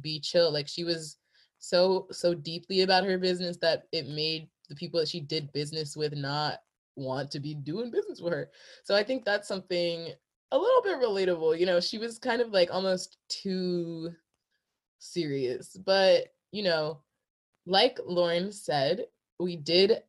[0.00, 0.52] be chill.
[0.52, 1.16] Like she was
[1.58, 5.96] so so deeply about her business that it made the people that she did business
[5.96, 6.58] with not
[6.96, 8.50] want to be doing business with her.
[8.84, 10.12] So I think that's something
[10.54, 11.58] a little bit relatable.
[11.58, 14.10] You know, she was kind of like almost too
[15.00, 15.76] serious.
[15.84, 17.00] But, you know,
[17.66, 19.06] like Lauren said,
[19.40, 20.02] we did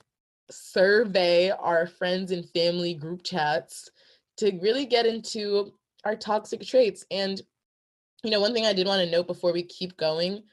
[0.51, 3.89] survey our friends and family group chats
[4.37, 5.73] to really get into
[6.03, 7.03] our toxic traits.
[7.09, 7.41] And,
[8.23, 10.43] you know, one thing I did want to note before we keep going,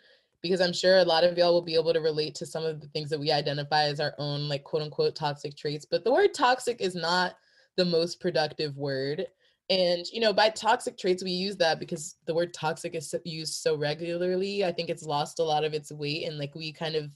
[0.40, 2.80] because I'm sure a lot of y'all will be able to relate to some of
[2.80, 5.84] the things that we identify as our own, like quote unquote, toxic traits.
[5.84, 7.36] But the word toxic is not
[7.76, 9.26] the most productive word.
[9.72, 13.54] And you know, by toxic traits, we use that because the word toxic is used
[13.54, 14.66] so regularly.
[14.66, 17.10] I think it's lost a lot of its weight, and like we kind of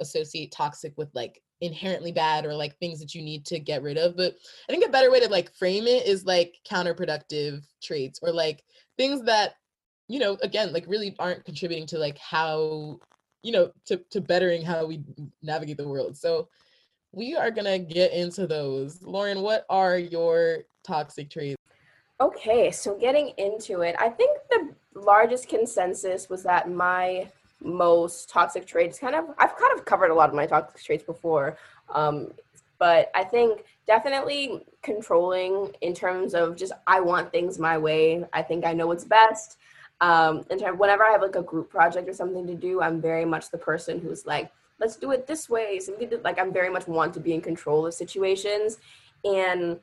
[0.00, 3.96] associate toxic with like inherently bad or like things that you need to get rid
[3.96, 4.16] of.
[4.16, 4.34] But
[4.68, 8.64] I think a better way to like frame it is like counterproductive traits or like
[8.96, 9.54] things that
[10.08, 12.98] you know again like really aren't contributing to like how
[13.44, 15.04] you know to to bettering how we
[15.42, 16.16] navigate the world.
[16.16, 16.48] So
[17.12, 19.00] we are gonna get into those.
[19.00, 21.59] Lauren, what are your toxic traits?
[22.20, 27.28] Okay, so getting into it, I think the largest consensus was that my
[27.62, 31.04] most toxic traits kind of I've kind of covered a lot of my toxic traits
[31.04, 31.56] before.
[31.94, 32.32] Um,
[32.78, 38.24] but I think definitely controlling in terms of just I want things my way.
[38.32, 39.56] I think I know what's best.
[40.02, 43.24] Um, terms whenever I have like a group project or something to do, I'm very
[43.24, 45.78] much the person who's like, let's do it this way.
[45.78, 48.78] So like I'm very much want to be in control of situations.
[49.24, 49.78] And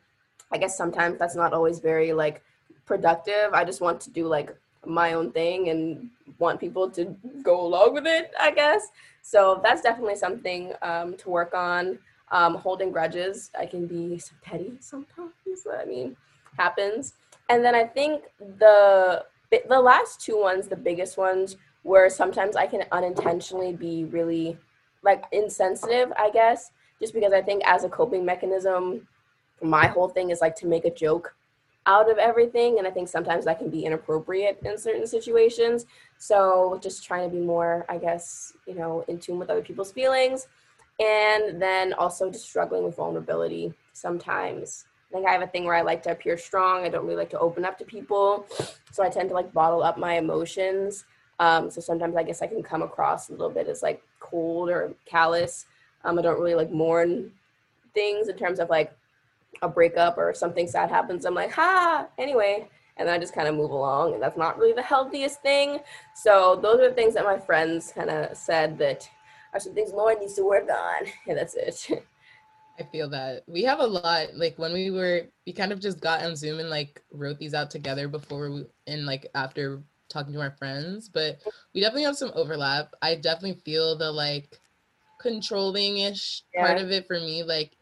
[0.51, 2.41] I guess sometimes that's not always very like
[2.85, 3.53] productive.
[3.53, 6.09] I just want to do like my own thing and
[6.39, 7.03] want people to
[7.43, 8.87] go along with it, I guess.
[9.21, 11.99] So that's definitely something um, to work on.
[12.31, 13.51] um, holding grudges.
[13.57, 15.31] I can be petty sometimes.
[15.81, 16.15] I mean,
[16.57, 17.13] happens.
[17.49, 18.23] And then I think
[18.59, 19.25] the
[19.69, 24.57] the last two ones, the biggest ones, where sometimes I can unintentionally be really
[25.03, 29.07] like insensitive, I guess, just because I think as a coping mechanism,
[29.61, 31.35] my whole thing is like to make a joke
[31.87, 32.77] out of everything.
[32.77, 35.85] And I think sometimes that can be inappropriate in certain situations.
[36.17, 39.91] So just trying to be more, I guess, you know, in tune with other people's
[39.91, 40.47] feelings.
[40.99, 44.85] And then also just struggling with vulnerability sometimes.
[45.09, 46.83] I think I have a thing where I like to appear strong.
[46.83, 48.45] I don't really like to open up to people.
[48.91, 51.05] So I tend to like bottle up my emotions.
[51.39, 54.69] Um, so sometimes I guess I can come across a little bit as like cold
[54.69, 55.67] or callous.
[56.03, 57.31] Um, I don't really like mourn
[57.93, 58.91] things in terms of like
[59.61, 61.25] a breakup or something sad happens.
[61.25, 62.69] I'm like, ha, anyway.
[62.97, 64.13] And then I just kind of move along.
[64.13, 65.79] And that's not really the healthiest thing.
[66.15, 69.07] So those are the things that my friends kind of said that
[69.53, 71.07] are some things Lauren needs to work on.
[71.27, 72.03] And that's it.
[72.79, 74.35] I feel that we have a lot.
[74.35, 77.53] Like when we were, we kind of just got on Zoom and like wrote these
[77.53, 81.09] out together before we, and like after talking to our friends.
[81.09, 81.39] But
[81.73, 82.93] we definitely have some overlap.
[83.01, 84.59] I definitely feel the like
[85.19, 86.65] controlling ish yeah.
[86.67, 87.43] part of it for me.
[87.43, 87.77] Like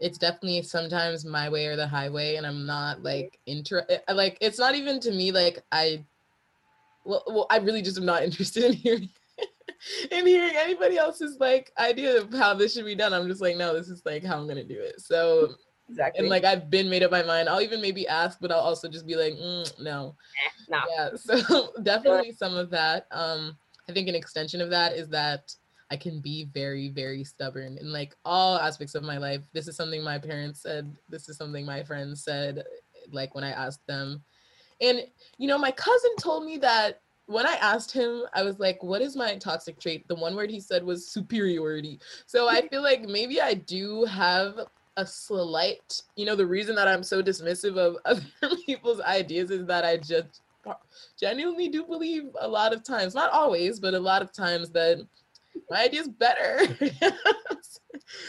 [0.00, 4.38] it's definitely sometimes my way or the highway, and I'm not like inter eh, like
[4.40, 6.04] it's not even to me like I.
[7.04, 9.08] Well, well, I really just am not interested in hearing
[10.10, 13.56] in hearing anybody else's like idea of how this should be done, I'm just like,
[13.56, 15.00] no, this is like how I'm gonna do it.
[15.00, 15.54] So
[15.88, 17.48] exactly, and like I've been made up my mind.
[17.48, 20.82] I'll even maybe ask, but I'll also just be like, mm, no, eh, no.
[20.96, 21.10] Yeah.
[21.16, 23.06] So definitely some of that.
[23.10, 23.56] Um,
[23.88, 25.54] I think an extension of that is that
[25.90, 29.42] I can be very, very stubborn in like all aspects of my life.
[29.52, 30.94] This is something my parents said.
[31.08, 32.64] This is something my friends said.
[33.10, 34.22] Like when I asked them,
[34.80, 35.02] and
[35.38, 39.02] you know, my cousin told me that when I asked him, I was like, what
[39.02, 40.06] is my toxic trait?
[40.08, 42.00] The one word he said was superiority.
[42.26, 44.58] So I feel like maybe I do have
[44.96, 49.64] a slight, you know, the reason that I'm so dismissive of other people's ideas is
[49.66, 50.42] that I just
[51.18, 55.06] genuinely do believe a lot of times, not always, but a lot of times that
[55.70, 56.60] my idea is better.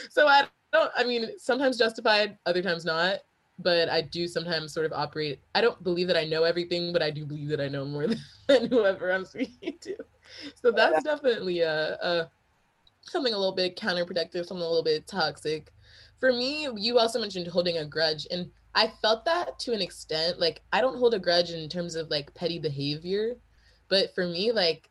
[0.09, 3.19] so I don't, I mean, sometimes justified, other times not
[3.63, 5.39] but I do sometimes sort of operate.
[5.55, 8.07] I don't believe that I know everything, but I do believe that I know more
[8.47, 9.95] than whoever I'm speaking to.
[10.55, 12.31] So that's definitely a, a
[13.01, 15.71] something a little bit counterproductive, something a little bit toxic.
[16.19, 20.39] For me, you also mentioned holding a grudge, and I felt that to an extent.
[20.39, 23.35] Like I don't hold a grudge in terms of like petty behavior,
[23.89, 24.89] but for me, like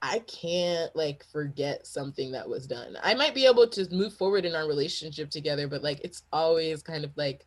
[0.00, 2.96] I can't like forget something that was done.
[3.02, 6.82] I might be able to move forward in our relationship together, but like it's always
[6.82, 7.46] kind of like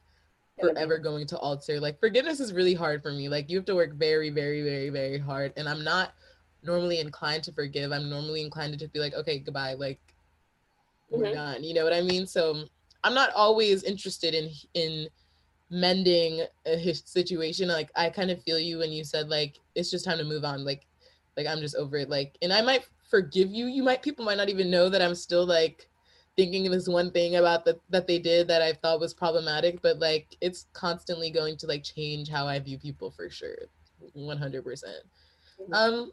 [0.59, 1.79] forever going to alter.
[1.79, 3.29] Like forgiveness is really hard for me.
[3.29, 5.53] Like you have to work very, very, very, very hard.
[5.55, 6.13] And I'm not
[6.63, 7.91] normally inclined to forgive.
[7.91, 9.73] I'm normally inclined to just be like, okay, goodbye.
[9.73, 9.99] Like
[11.11, 11.21] mm-hmm.
[11.21, 11.63] we're done.
[11.63, 12.27] You know what I mean?
[12.27, 12.65] So
[13.03, 15.07] I'm not always interested in in
[15.69, 17.69] mending a situation.
[17.69, 20.43] Like I kind of feel you when you said like it's just time to move
[20.43, 20.65] on.
[20.65, 20.85] Like
[21.43, 22.09] like I'm just over it.
[22.09, 23.67] Like and I might forgive you.
[23.67, 25.87] You might people might not even know that I'm still like
[26.37, 29.99] thinking this one thing about that that they did that I thought was problematic, but
[29.99, 33.57] like it's constantly going to like change how I view people for sure,
[34.13, 35.03] one hundred percent.
[35.61, 35.73] Mm-hmm.
[35.73, 36.11] Um,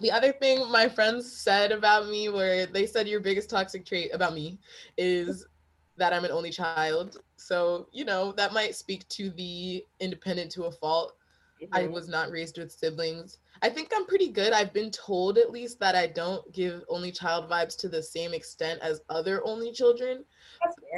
[0.00, 4.10] the other thing my friends said about me, where they said your biggest toxic trait
[4.12, 4.58] about me
[4.98, 5.46] is
[5.96, 7.18] that I'm an only child.
[7.36, 11.14] So you know that might speak to the independent to a fault.
[11.62, 11.74] Mm-hmm.
[11.74, 13.38] I was not raised with siblings.
[13.62, 14.52] I think I'm pretty good.
[14.52, 18.34] I've been told at least that I don't give only child vibes to the same
[18.34, 20.24] extent as other only children,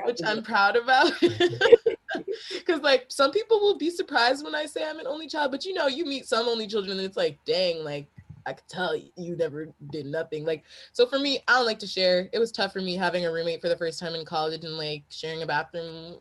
[0.05, 1.12] which I'm proud about.
[2.51, 5.65] Because like some people will be surprised when I say I'm an only child, but
[5.65, 8.07] you know, you meet some only children and it's like, dang, like
[8.47, 10.45] I could tell you never did nothing.
[10.45, 12.29] Like, so for me, I don't like to share.
[12.33, 14.77] It was tough for me having a roommate for the first time in college and
[14.77, 16.19] like sharing a bathroom.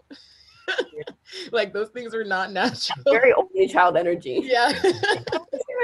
[1.51, 3.03] like those things are not natural.
[3.05, 4.41] Very only child energy.
[4.43, 4.72] Yeah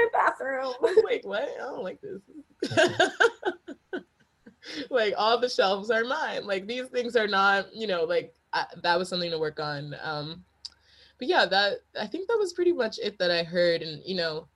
[0.00, 0.72] my bathroom.
[1.04, 1.42] Wait, what?
[1.42, 2.20] I don't like this.
[4.90, 6.46] like all the shelves are mine.
[6.46, 9.94] Like these things are not, you know, like I, that was something to work on.
[10.02, 10.44] Um,
[11.18, 14.16] but yeah, that I think that was pretty much it that I heard, and you
[14.16, 14.48] know,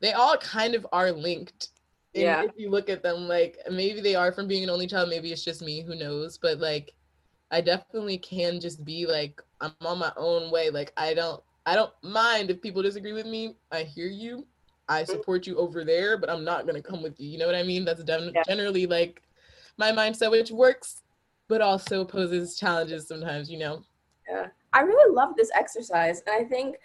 [0.00, 1.70] they all kind of are linked.
[2.12, 2.42] yeah.
[2.42, 5.32] If you look at them, like maybe they are from being an only child, maybe
[5.32, 6.36] it's just me, who knows?
[6.36, 6.92] But like,
[7.50, 10.70] I definitely can just be like I'm on my own way.
[10.70, 13.56] Like I don't I don't mind if people disagree with me.
[13.70, 14.46] I hear you.
[14.88, 15.12] I mm-hmm.
[15.12, 17.30] support you over there, but I'm not gonna come with you.
[17.30, 17.84] You know what I mean?
[17.84, 18.42] That's de- yeah.
[18.46, 19.22] generally like
[19.78, 21.02] my mindset, which works,
[21.48, 23.50] but also poses challenges sometimes.
[23.50, 23.82] You know?
[24.28, 26.76] Yeah, I really love this exercise, and I think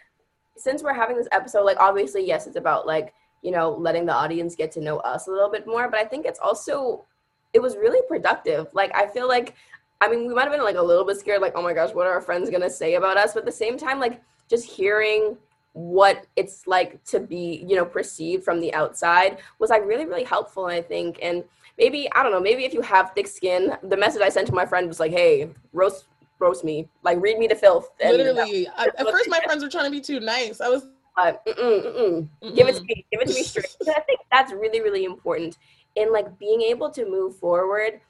[0.55, 4.13] since we're having this episode, like obviously, yes, it's about like you know letting the
[4.13, 7.05] audience get to know us a little bit more, but I think it's also
[7.53, 8.67] it was really productive.
[8.73, 9.55] Like I feel like
[9.99, 11.93] I mean, we might have been like a little bit scared, like, oh my gosh,
[11.93, 13.33] what are our friends gonna say about us?
[13.33, 15.37] But at the same time, like just hearing
[15.73, 20.23] what it's like to be, you know, perceived from the outside was like really, really
[20.23, 21.19] helpful, I think.
[21.21, 21.43] And
[21.77, 24.53] maybe, I don't know, maybe if you have thick skin, the message I sent to
[24.53, 26.05] my friend was like, hey, roast
[26.39, 27.89] roast me, like read me to filth.
[27.99, 30.61] And Literally, I, at first my friends were trying to be too nice.
[30.61, 30.87] I was
[31.17, 32.27] uh, mm-mm, mm-mm.
[32.43, 32.55] Mm-mm.
[32.55, 33.75] give it to me, give it to me straight.
[33.87, 35.57] I think that's really, really important
[35.95, 38.01] in like being able to move forward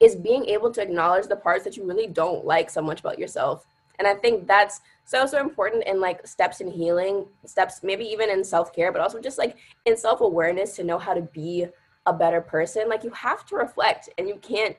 [0.00, 3.18] is being able to acknowledge the parts that you really don't like so much about
[3.18, 3.66] yourself.
[3.98, 8.30] And I think that's so so important in like steps in healing, steps maybe even
[8.30, 11.66] in self-care, but also just like in self-awareness to know how to be
[12.06, 12.88] a better person.
[12.88, 14.76] Like you have to reflect and you can't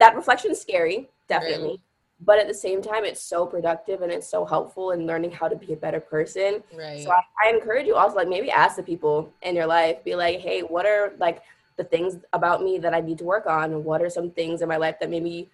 [0.00, 1.68] that reflection is scary, definitely.
[1.68, 1.80] Right.
[2.20, 5.48] But at the same time, it's so productive and it's so helpful in learning how
[5.48, 6.62] to be a better person.
[6.76, 7.02] Right.
[7.02, 10.14] So I, I encourage you also like maybe ask the people in your life, be
[10.14, 11.42] like, hey, what are like
[11.76, 13.84] the things about me that I need to work on?
[13.84, 15.50] What are some things in my life that maybe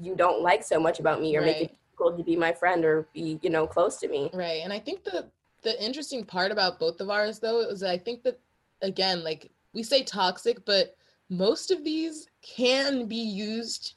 [0.00, 1.46] you don't like so much about me or right.
[1.46, 4.30] make it difficult to be my friend or be, you know, close to me?
[4.32, 4.60] Right.
[4.62, 5.26] And I think the
[5.62, 8.38] the interesting part about both of ours though is that I think that
[8.82, 10.96] again, like we say toxic, but
[11.28, 13.94] most of these can be used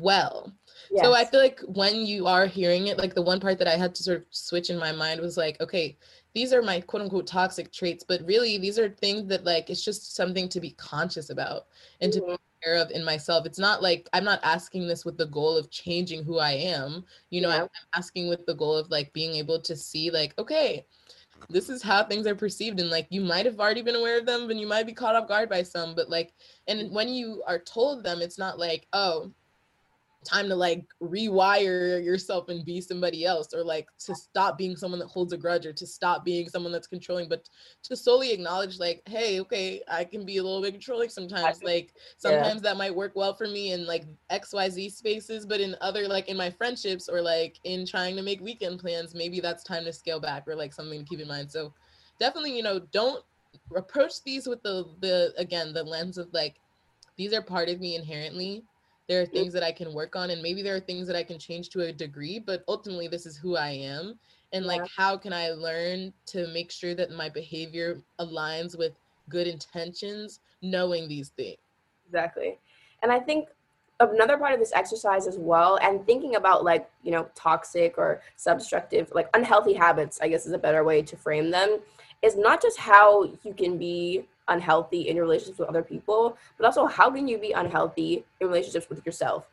[0.00, 0.52] well.
[0.90, 1.04] Yes.
[1.04, 3.76] So I feel like when you are hearing it, like the one part that I
[3.76, 5.96] had to sort of switch in my mind was like, okay,
[6.34, 9.84] these are my quote unquote toxic traits, but really these are things that like it's
[9.84, 11.66] just something to be conscious about
[12.00, 12.20] and mm-hmm.
[12.20, 12.70] to be mm-hmm.
[12.70, 13.46] aware of in myself.
[13.46, 17.04] It's not like I'm not asking this with the goal of changing who I am.
[17.30, 17.62] You know, yeah.
[17.62, 20.84] I'm asking with the goal of like being able to see like, okay,
[21.48, 24.26] this is how things are perceived and like you might have already been aware of
[24.26, 26.32] them and you might be caught off guard by some but like
[26.68, 29.30] and when you are told them it's not like oh
[30.24, 34.98] time to like rewire yourself and be somebody else or like to stop being someone
[34.98, 37.48] that holds a grudge or to stop being someone that's controlling but
[37.82, 41.94] to solely acknowledge like hey okay i can be a little bit controlling sometimes like
[42.16, 42.70] sometimes yeah.
[42.70, 46.36] that might work well for me in like xyz spaces but in other like in
[46.36, 50.20] my friendships or like in trying to make weekend plans maybe that's time to scale
[50.20, 51.72] back or like something to keep in mind so
[52.18, 53.24] definitely you know don't
[53.76, 56.56] approach these with the the again the lens of like
[57.16, 58.64] these are part of me inherently
[59.08, 61.22] there are things that I can work on, and maybe there are things that I
[61.22, 64.18] can change to a degree, but ultimately, this is who I am.
[64.52, 68.92] And like, how can I learn to make sure that my behavior aligns with
[69.28, 71.58] good intentions, knowing these things?
[72.06, 72.58] Exactly.
[73.02, 73.48] And I think
[74.00, 78.20] another part of this exercise as well and thinking about like you know toxic or
[78.36, 81.78] substructive like unhealthy habits i guess is a better way to frame them
[82.22, 86.66] is not just how you can be unhealthy in your relationships with other people, but
[86.66, 89.46] also how can you be unhealthy in relationships with yourself?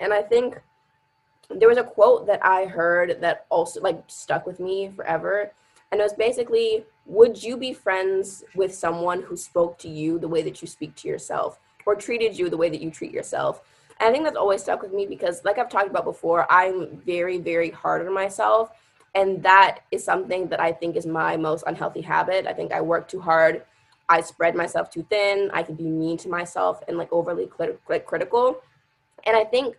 [0.00, 0.60] And I think
[1.50, 5.52] there was a quote that I heard that also like stuck with me forever.
[5.90, 10.28] And it was basically, would you be friends with someone who spoke to you the
[10.28, 13.62] way that you speak to yourself or treated you the way that you treat yourself?
[13.98, 16.98] And I think that's always stuck with me because, like I've talked about before, I'm
[16.98, 18.70] very, very hard on myself.
[19.14, 22.46] And that is something that I think is my most unhealthy habit.
[22.46, 23.64] I think I work too hard
[24.08, 25.50] I spread myself too thin.
[25.52, 28.60] I can be mean to myself and like overly critical.
[29.26, 29.76] And I think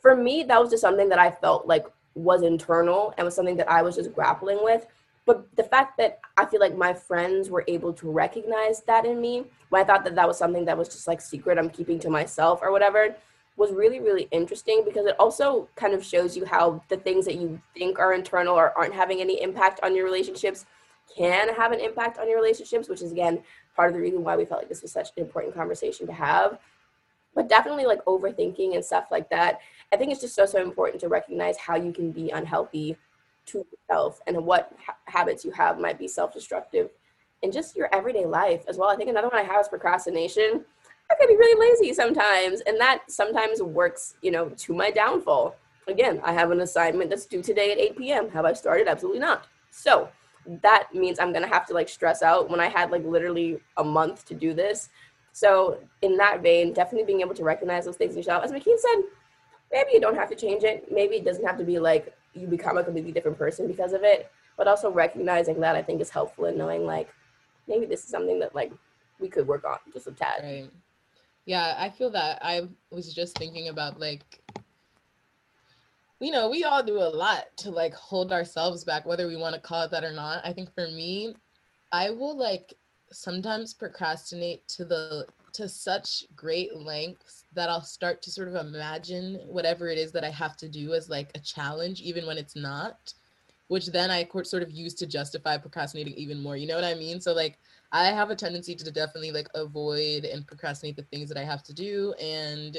[0.00, 3.56] for me, that was just something that I felt like was internal and was something
[3.56, 4.86] that I was just grappling with.
[5.26, 9.20] But the fact that I feel like my friends were able to recognize that in
[9.20, 11.98] me, when I thought that that was something that was just like secret I'm keeping
[12.00, 13.14] to myself or whatever,
[13.56, 17.36] was really, really interesting because it also kind of shows you how the things that
[17.36, 20.64] you think are internal or aren't having any impact on your relationships
[21.16, 23.42] can have an impact on your relationships, which is again
[23.74, 26.12] part of the reason why we felt like this was such an important conversation to
[26.12, 26.58] have.
[27.34, 29.60] But definitely like overthinking and stuff like that.
[29.92, 32.96] I think it's just so, so important to recognize how you can be unhealthy
[33.46, 36.90] to yourself and what ha- habits you have might be self destructive
[37.42, 38.90] in just your everyday life as well.
[38.90, 40.64] I think another one I have is procrastination.
[41.10, 45.56] I can be really lazy sometimes, and that sometimes works, you know, to my downfall.
[45.88, 48.30] Again, I have an assignment that's due today at 8 p.m.
[48.30, 48.86] Have I started?
[48.86, 49.46] Absolutely not.
[49.70, 50.08] So,
[50.62, 53.84] that means I'm gonna have to like stress out when I had like literally a
[53.84, 54.88] month to do this.
[55.32, 58.44] So in that vein, definitely being able to recognize those things yourself.
[58.44, 59.02] As McKean said,
[59.72, 60.90] maybe you don't have to change it.
[60.90, 64.02] Maybe it doesn't have to be like you become a completely different person because of
[64.02, 64.30] it.
[64.56, 67.08] But also recognizing that I think is helpful in knowing like
[67.68, 68.72] maybe this is something that like
[69.18, 70.42] we could work on just a tad.
[70.42, 70.70] Right.
[71.46, 72.38] Yeah, I feel that.
[72.42, 74.40] I was just thinking about like
[76.20, 79.54] you know, we all do a lot to like hold ourselves back, whether we want
[79.54, 80.44] to call it that or not.
[80.44, 81.34] I think for me,
[81.92, 82.74] I will like
[83.10, 89.40] sometimes procrastinate to the to such great lengths that I'll start to sort of imagine
[89.46, 92.54] whatever it is that I have to do as like a challenge, even when it's
[92.54, 93.12] not,
[93.66, 96.56] which then I sort of use to justify procrastinating even more.
[96.56, 97.20] You know what I mean?
[97.20, 97.58] So like
[97.92, 101.64] I have a tendency to definitely like avoid and procrastinate the things that I have
[101.64, 102.12] to do.
[102.20, 102.78] And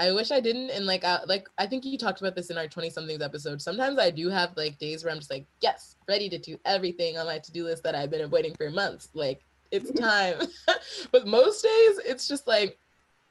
[0.00, 0.70] I wish I didn't.
[0.70, 3.60] And like, I, like I think you talked about this in our 20 somethings episode.
[3.60, 7.18] Sometimes I do have like days where I'm just like, yes, ready to do everything
[7.18, 9.10] on my to do list that I've been avoiding for months.
[9.12, 10.36] Like, it's time.
[11.12, 12.78] but most days, it's just like,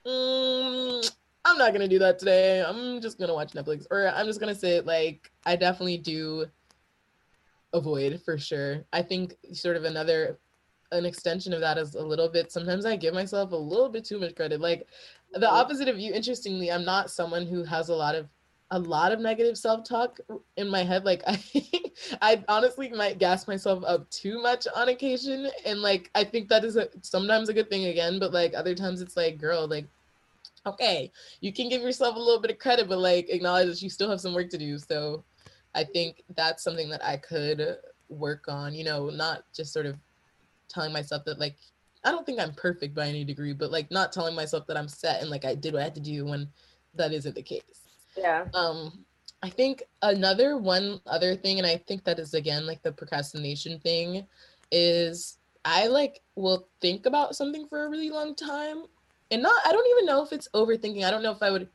[0.05, 1.11] mm,
[1.43, 2.63] I'm not gonna do that today.
[2.63, 4.85] I'm just gonna watch Netflix, or I'm just gonna sit.
[4.85, 6.45] Like, I definitely do
[7.73, 8.85] avoid for sure.
[8.93, 10.37] I think sort of another
[10.91, 14.05] an extension of that is a little bit sometimes I give myself a little bit
[14.05, 14.59] too much credit.
[14.59, 14.87] Like
[15.33, 18.27] the opposite of you, interestingly, I'm not someone who has a lot of
[18.71, 20.19] a lot of negative self-talk
[20.57, 21.05] in my head.
[21.05, 21.39] Like I
[22.21, 25.49] I honestly might gas myself up too much on occasion.
[25.65, 28.75] And like I think that is a, sometimes a good thing again, but like other
[28.75, 29.85] times it's like, girl, like
[30.65, 31.11] okay,
[31.41, 34.09] you can give yourself a little bit of credit, but like acknowledge that you still
[34.09, 34.77] have some work to do.
[34.77, 35.23] So
[35.73, 37.77] I think that's something that I could
[38.09, 39.97] work on, you know, not just sort of
[40.69, 41.55] telling myself that like
[42.03, 44.87] I don't think I'm perfect by any degree, but like not telling myself that I'm
[44.87, 46.47] set and like I did what I had to do when
[46.95, 47.87] that isn't the case.
[48.17, 48.45] Yeah.
[48.53, 49.05] Um
[49.41, 53.79] I think another one other thing and I think that is again like the procrastination
[53.79, 54.25] thing
[54.71, 58.83] is I like will think about something for a really long time
[59.31, 61.03] and not I don't even know if it's overthinking.
[61.03, 61.69] I don't know if I would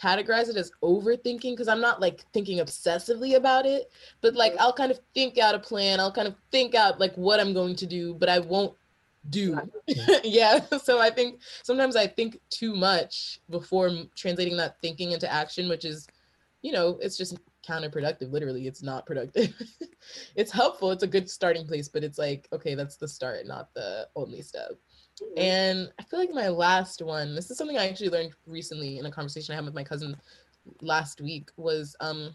[0.00, 3.90] categorize it as overthinking because I'm not like thinking obsessively about it,
[4.20, 6.00] but like I'll kind of think out a plan.
[6.00, 8.74] I'll kind of think out like what I'm going to do, but I won't
[9.28, 9.58] do.
[10.24, 10.60] yeah.
[10.82, 15.84] So I think sometimes I think too much before translating that thinking into action, which
[15.84, 16.06] is,
[16.62, 18.32] you know, it's just counterproductive.
[18.32, 19.54] Literally, it's not productive.
[20.36, 20.90] it's helpful.
[20.90, 24.42] It's a good starting place, but it's like, okay, that's the start, not the only
[24.42, 24.72] step.
[25.22, 25.38] Mm-hmm.
[25.38, 29.06] And I feel like my last one, this is something I actually learned recently in
[29.06, 30.16] a conversation I had with my cousin
[30.80, 32.34] last week, was um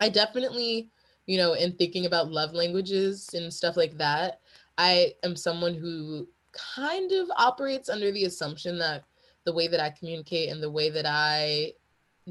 [0.00, 0.90] I definitely,
[1.26, 4.40] you know, in thinking about love languages and stuff like that,
[4.76, 9.04] I am someone who kind of operates under the assumption that
[9.44, 11.72] the way that I communicate and the way that I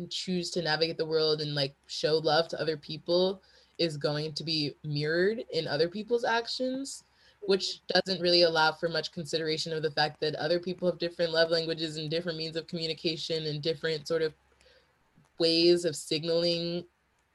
[0.10, 3.42] choose to navigate the world and like show love to other people
[3.78, 7.04] is going to be mirrored in other people's actions
[7.46, 11.32] which doesn't really allow for much consideration of the fact that other people have different
[11.32, 14.34] love languages and different means of communication and different sort of
[15.40, 16.86] ways of signaling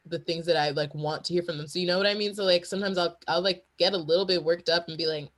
[0.06, 1.66] the things that I like want to hear from them.
[1.66, 2.34] So you know what I mean?
[2.34, 5.28] So like sometimes I'll I'll like get a little bit worked up and be like,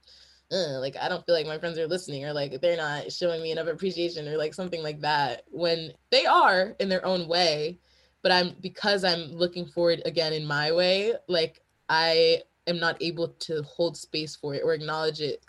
[0.51, 3.53] like I don't feel like my friends are listening or like they're not showing me
[3.53, 7.79] enough appreciation or like something like that when they are in their own way.
[8.23, 13.29] But I'm because I'm looking forward again in my way, like I am not able
[13.29, 15.45] to hold space for it or acknowledge it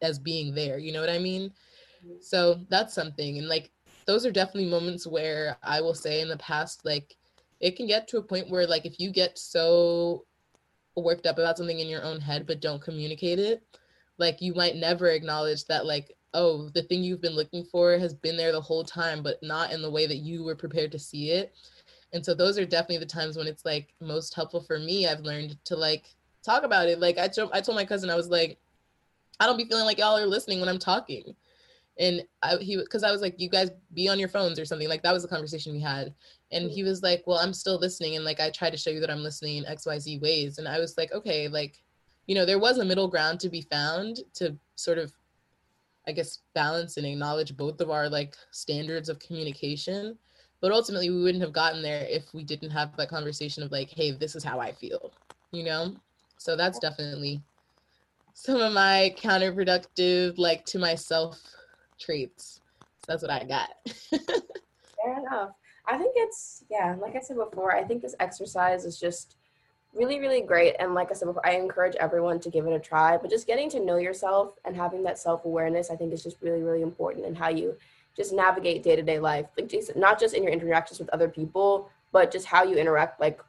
[0.00, 0.78] as being there.
[0.78, 1.50] You know what I mean?
[2.04, 2.14] Mm-hmm.
[2.20, 3.38] So that's something.
[3.38, 3.70] And like
[4.06, 7.16] those are definitely moments where I will say in the past, like
[7.60, 10.24] it can get to a point where like if you get so
[10.96, 13.62] worked up about something in your own head but don't communicate it,
[14.18, 18.14] like you might never acknowledge that like oh the thing you've been looking for has
[18.14, 20.98] been there the whole time but not in the way that you were prepared to
[20.98, 21.54] see it
[22.12, 25.06] and so those are definitely the times when it's like most helpful for me.
[25.06, 27.00] I've learned to like talk about it.
[27.00, 28.58] Like i told i told my cousin i was like
[29.40, 31.34] i don't be feeling like y'all are listening when i'm talking.
[31.98, 34.88] And I, he because i was like you guys be on your phones or something.
[34.88, 36.14] Like that was the conversation we had.
[36.50, 36.88] And he mm-hmm.
[36.88, 39.22] was like well i'm still listening and like i try to show you that i'm
[39.22, 40.58] listening in xyz ways.
[40.58, 41.82] And i was like okay like
[42.26, 45.12] you know there was a middle ground to be found to sort of
[46.06, 50.16] i guess balance and acknowledge both of our like standards of communication
[50.62, 53.90] but ultimately we wouldn't have gotten there if we didn't have that conversation of like
[53.90, 55.12] hey this is how i feel
[55.52, 55.94] you know?
[56.38, 57.40] So that's definitely
[58.34, 61.40] some of my counterproductive like to myself
[62.00, 62.60] traits.
[62.80, 63.70] So that's what i got.
[64.10, 65.50] Fair enough.
[65.86, 69.36] I think it's yeah like i said before i think this exercise is just
[69.94, 70.74] really really great.
[70.80, 73.16] And like i said before i encourage everyone to give it a try.
[73.16, 76.62] But just getting to know yourself and having that self-awareness i think is just really
[76.62, 77.76] really important in how you
[78.16, 79.46] just navigate day-to-day life.
[79.56, 83.20] Like just, not just in your interactions with other people but just how you interact
[83.20, 83.40] like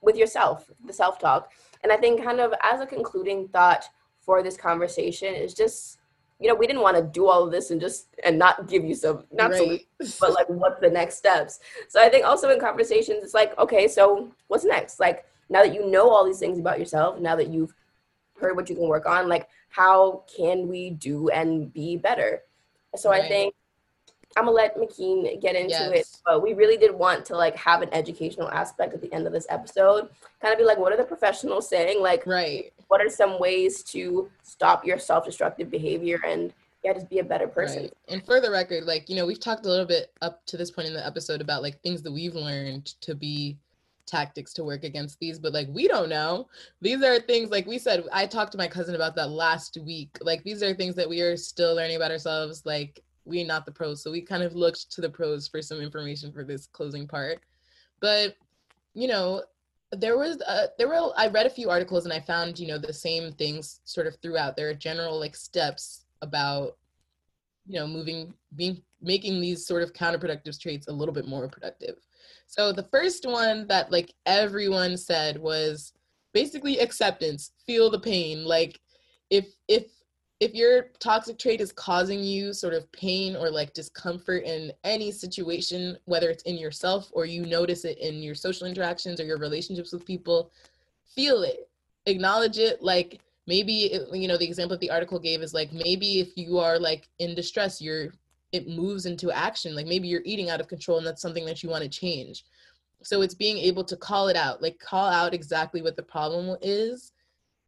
[0.00, 1.52] with yourself the self-talk.
[1.82, 3.84] And i think kind of as a concluding thought
[4.20, 5.98] for this conversation is just
[6.40, 8.84] you know we didn't want to do all of this and just and not give
[8.84, 9.56] you some not right.
[9.58, 11.60] solutions but like what's the next steps.
[11.88, 14.98] So i think also in conversations it's like okay so what's next?
[14.98, 17.74] Like now that you know all these things about yourself now that you've
[18.40, 22.42] heard what you can work on like how can we do and be better?
[22.96, 23.24] So right.
[23.24, 23.54] i think
[24.36, 25.90] I'm gonna let McKeen get into yes.
[25.92, 29.26] it, but we really did want to like have an educational aspect at the end
[29.26, 30.08] of this episode.
[30.40, 32.00] Kind of be like, what are the professionals saying?
[32.00, 32.72] Like, right?
[32.88, 36.52] What are some ways to stop your self-destructive behavior and
[36.84, 37.82] yeah, just be a better person?
[37.82, 37.92] Right.
[38.08, 40.70] And for the record, like you know, we've talked a little bit up to this
[40.70, 43.58] point in the episode about like things that we've learned to be
[44.06, 46.48] tactics to work against these but like we don't know
[46.80, 50.18] these are things like we said i talked to my cousin about that last week
[50.20, 53.00] like these are things that we are still learning about ourselves like
[53.30, 56.32] we not the pros, so we kind of looked to the pros for some information
[56.32, 57.40] for this closing part.
[58.00, 58.36] But
[58.94, 59.42] you know,
[59.92, 62.78] there was uh, there were I read a few articles and I found you know
[62.78, 64.56] the same things sort of throughout.
[64.56, 66.76] There are general like steps about
[67.66, 71.96] you know moving being making these sort of counterproductive traits a little bit more productive.
[72.46, 75.92] So the first one that like everyone said was
[76.32, 77.52] basically acceptance.
[77.66, 78.44] Feel the pain.
[78.44, 78.80] Like
[79.30, 79.86] if if
[80.40, 85.12] if your toxic trait is causing you sort of pain or like discomfort in any
[85.12, 89.36] situation, whether it's in yourself or you notice it in your social interactions or your
[89.36, 90.50] relationships with people,
[91.14, 91.68] feel it,
[92.06, 92.82] acknowledge it.
[92.82, 96.58] Like maybe, you know, the example that the article gave is like maybe if you
[96.58, 98.14] are like in distress, you're,
[98.52, 99.74] it moves into action.
[99.74, 102.46] Like maybe you're eating out of control and that's something that you want to change.
[103.02, 106.56] So it's being able to call it out, like call out exactly what the problem
[106.62, 107.12] is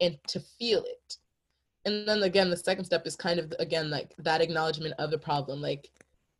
[0.01, 1.19] and to feel it
[1.85, 5.19] and then again the second step is kind of again like that acknowledgement of the
[5.19, 5.61] problem.
[5.61, 5.91] Like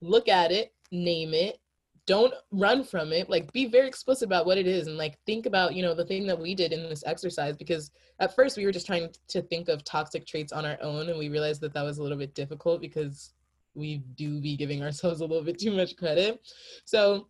[0.01, 1.59] look at it name it
[2.07, 3.31] don't run from it.
[3.31, 6.05] Like be very explicit about what it is and like think about you know the
[6.05, 9.43] thing that we did in this exercise because at first we were just trying to
[9.43, 12.19] think of toxic traits on our own and we realized that that was a little
[12.19, 13.33] bit difficult because
[13.75, 16.41] we do be giving ourselves a little bit too much credit.
[16.85, 17.29] So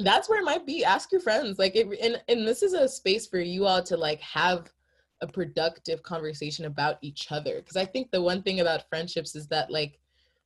[0.00, 0.84] that's where it might be.
[0.84, 1.58] Ask your friends.
[1.58, 4.70] Like it and, and this is a space for you all to like have
[5.22, 9.46] a productive conversation about each other because i think the one thing about friendships is
[9.46, 9.98] that like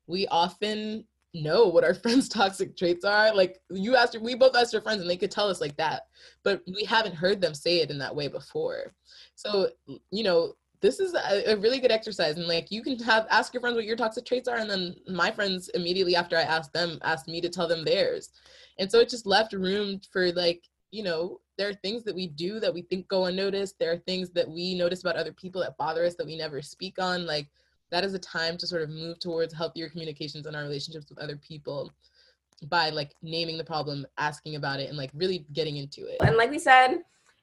[0.06, 1.04] we often
[1.34, 5.00] know what our friends toxic traits are like you asked we both asked our friends
[5.00, 6.06] and they could tell us like that
[6.44, 8.94] but we haven't heard them say it in that way before.
[9.34, 9.70] So
[10.10, 13.54] you know this is a, a, really good exercise and like you can have ask
[13.54, 16.74] your friends what your toxic traits are and then my friends immediately after i asked
[16.74, 18.30] them asked me to tell them theirs.
[18.78, 20.62] And so it just left room for like
[20.95, 23.78] you know there are things that we do that we think go unnoticed.
[23.78, 26.62] There are things that we notice about other people that bother us that we never
[26.62, 27.26] speak on.
[27.26, 27.49] Like
[27.90, 31.18] that is a time to sort of move towards healthier communications in our relationships with
[31.18, 31.92] other people
[32.68, 36.16] by like naming the problem asking about it and like really getting into it.
[36.20, 36.99] And like we said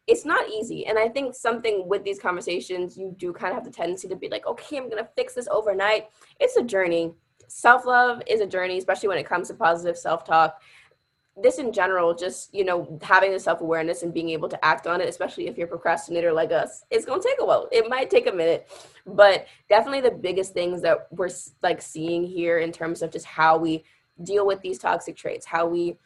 [0.08, 0.88] it's not easy.
[0.88, 4.16] And i think something with these conversations you do kind of have the tendency to
[4.16, 6.08] be like okay i'm gonna fix this overnight.
[6.40, 7.14] It's a journey.
[7.48, 10.62] Self-love is a journey especially when it comes to positive self-talk
[11.38, 14.88] this in general, just you know, having the self awareness and being able to act
[14.88, 17.68] on it, especially if you're a procrastinator like us, it's gonna take a while.
[17.72, 18.70] It might take a minute,
[19.06, 21.30] but definitely the biggest things that we're
[21.64, 23.84] like seeing here in terms of just how we
[24.24, 25.98] deal with these toxic traits, how we,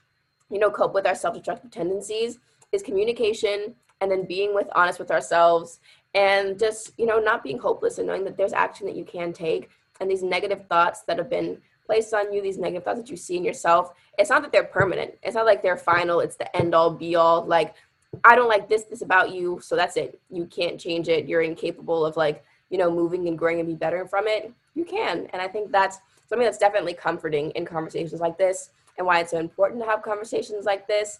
[0.49, 2.39] you know, cope with our self destructive tendencies,
[2.71, 5.79] is communication and then being with honest with ourselves
[6.13, 9.33] and just you know not being hopeless and knowing that there's action that you can
[9.33, 9.69] take
[9.99, 13.17] and these negative thoughts that have been placed on you, these negative thoughts that you
[13.17, 15.13] see in yourself, it's not that they're permanent.
[15.23, 16.19] It's not like they're final.
[16.19, 17.45] It's the end all be all.
[17.45, 17.75] Like,
[18.23, 19.59] I don't like this, this about you.
[19.61, 20.19] So that's it.
[20.29, 21.27] You can't change it.
[21.27, 24.51] You're incapable of like, you know, moving and growing and be better from it.
[24.73, 25.27] You can.
[25.33, 29.31] And I think that's something that's definitely comforting in conversations like this and why it's
[29.31, 31.19] so important to have conversations like this.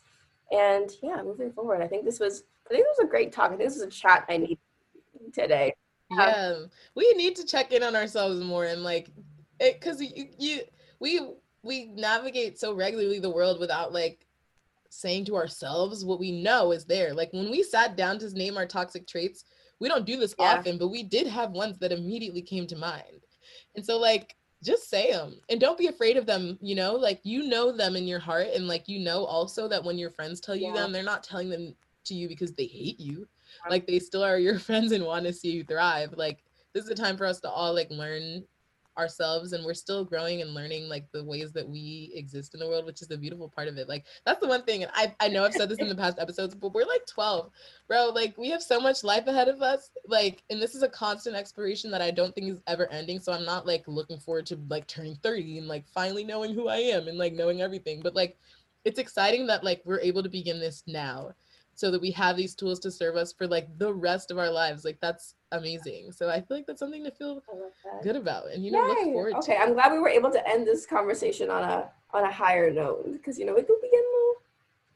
[0.51, 3.51] And yeah, moving forward, I think this was, I think this was a great talk.
[3.51, 4.59] I think this was a chat I need
[5.33, 5.73] today.
[6.11, 9.09] Yeah, um, we need to check in on ourselves more and like
[9.59, 10.61] it because you, you
[10.99, 11.19] we
[11.65, 14.25] we navigate so regularly the world without like
[14.89, 17.13] saying to ourselves what we know is there.
[17.13, 19.45] Like when we sat down to name our toxic traits
[19.79, 20.55] we don't do this yeah.
[20.55, 23.25] often but we did have ones that immediately came to mind.
[23.75, 26.93] And so like just say them and don't be afraid of them you know?
[26.93, 30.11] Like you know them in your heart and like you know also that when your
[30.11, 30.73] friends tell you yeah.
[30.73, 33.27] them they're not telling them to you because they hate you.
[33.69, 36.13] Like they still are your friends and want to see you thrive.
[36.15, 36.43] Like
[36.73, 38.43] this is a time for us to all like learn
[38.97, 42.67] ourselves and we're still growing and learning like the ways that we exist in the
[42.67, 45.13] world which is the beautiful part of it like that's the one thing and i,
[45.19, 47.49] I know i've said this in the past episodes but we're like 12
[47.87, 50.89] bro like we have so much life ahead of us like and this is a
[50.89, 54.45] constant exploration that i don't think is ever ending so i'm not like looking forward
[54.45, 58.01] to like turning 30 and like finally knowing who i am and like knowing everything
[58.01, 58.37] but like
[58.85, 61.31] it's exciting that like we're able to begin this now
[61.75, 64.49] so that we have these tools to serve us for like the rest of our
[64.49, 66.11] lives like that's amazing.
[66.11, 67.41] So I feel like that's something to feel
[68.03, 68.87] good about and you know Yay.
[68.87, 69.61] look forward okay, to.
[69.61, 73.11] I'm glad we were able to end this conversation on a on a higher note
[73.11, 74.35] because you know it could be a little,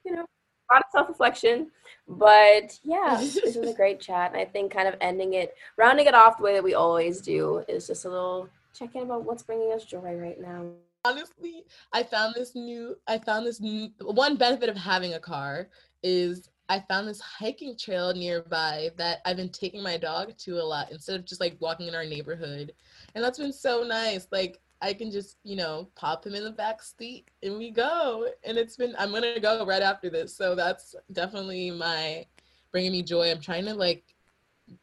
[0.05, 1.69] you know, a lot of self-reflection.
[2.07, 4.31] But yeah, this was a great chat.
[4.31, 7.21] And I think kind of ending it, rounding it off the way that we always
[7.21, 10.65] do is just a little check in about what's bringing us joy right now.
[11.05, 11.63] Honestly,
[11.93, 15.69] I found this new I found this new one benefit of having a car
[16.03, 20.63] is I found this hiking trail nearby that I've been taking my dog to a
[20.63, 22.73] lot instead of just like walking in our neighborhood.
[23.15, 24.27] And that's been so nice.
[24.31, 28.27] Like I can just, you know, pop him in the back seat and we go.
[28.43, 30.35] And it's been I'm going to go right after this.
[30.35, 32.25] So that's definitely my
[32.71, 33.31] bringing me joy.
[33.31, 34.03] I'm trying to like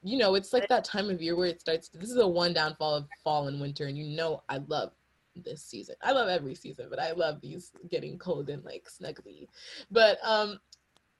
[0.03, 2.53] you know, it's like that time of year where it starts this is a one
[2.53, 4.91] downfall of fall and winter and you know I love
[5.37, 5.95] this season.
[6.03, 9.47] I love every season, but I love these getting cold and like snuggly.
[9.91, 10.59] But um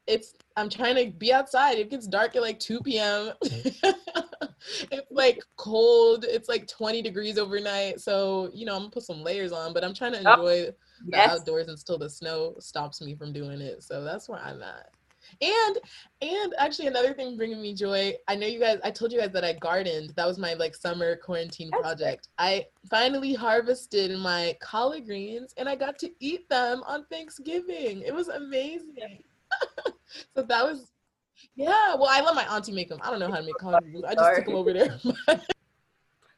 [0.07, 1.79] it's I'm trying to be outside.
[1.79, 3.33] It gets dark at like 2 p.m.
[3.43, 6.25] it's like cold.
[6.27, 8.01] It's like 20 degrees overnight.
[8.01, 10.69] So, you know, I'm gonna put some layers on, but I'm trying to oh, enjoy
[10.69, 10.73] oh,
[11.05, 11.31] the yes.
[11.31, 13.83] outdoors until the snow stops me from doing it.
[13.83, 14.91] So that's where I'm at.
[15.43, 15.79] And
[16.23, 18.15] and actually another thing bringing me joy.
[18.29, 18.79] I know you guys.
[18.85, 20.13] I told you guys that I gardened.
[20.17, 22.29] That was my like summer quarantine That's project.
[22.39, 22.47] Great.
[22.49, 28.03] I finally harvested my collard greens and I got to eat them on Thanksgiving.
[28.03, 29.25] It was amazing.
[30.35, 30.91] so that was
[31.55, 31.95] yeah.
[31.95, 32.99] Well, I let my auntie make them.
[33.03, 34.05] I don't know how to make collard greens.
[34.05, 34.99] I just took them over there.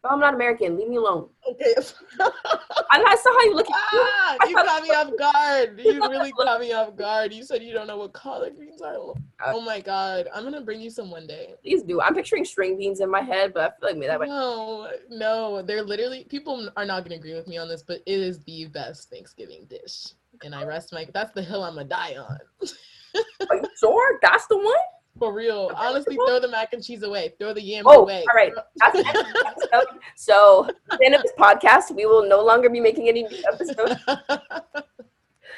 [0.04, 0.76] Oh, I'm not American.
[0.76, 1.28] Leave me alone.
[1.50, 1.74] Okay.
[2.20, 3.66] I, saw how you look.
[3.72, 5.80] Ah, you caught me off guard.
[5.84, 7.32] You really caught me off guard.
[7.32, 8.94] You said you don't know what collard greens are.
[8.94, 9.12] Uh,
[9.46, 11.54] oh my god, I'm gonna bring you some one day.
[11.62, 12.00] Please do.
[12.00, 14.28] I'm picturing string beans in my head, but I feel like me that way.
[14.28, 16.24] No, no, they're literally.
[16.28, 19.66] People are not gonna agree with me on this, but it is the best Thanksgiving
[19.68, 20.12] dish,
[20.44, 21.08] and I rest my.
[21.12, 22.38] That's the hill I'm gonna die on.
[23.50, 24.74] Are you sure that's the one?
[25.18, 25.70] For real.
[25.74, 27.34] Honestly, throw the mac and cheese away.
[27.38, 28.24] Throw the yams oh, away.
[28.30, 28.52] All right.
[30.14, 34.00] so, the end of this podcast, we will no longer be making any episodes.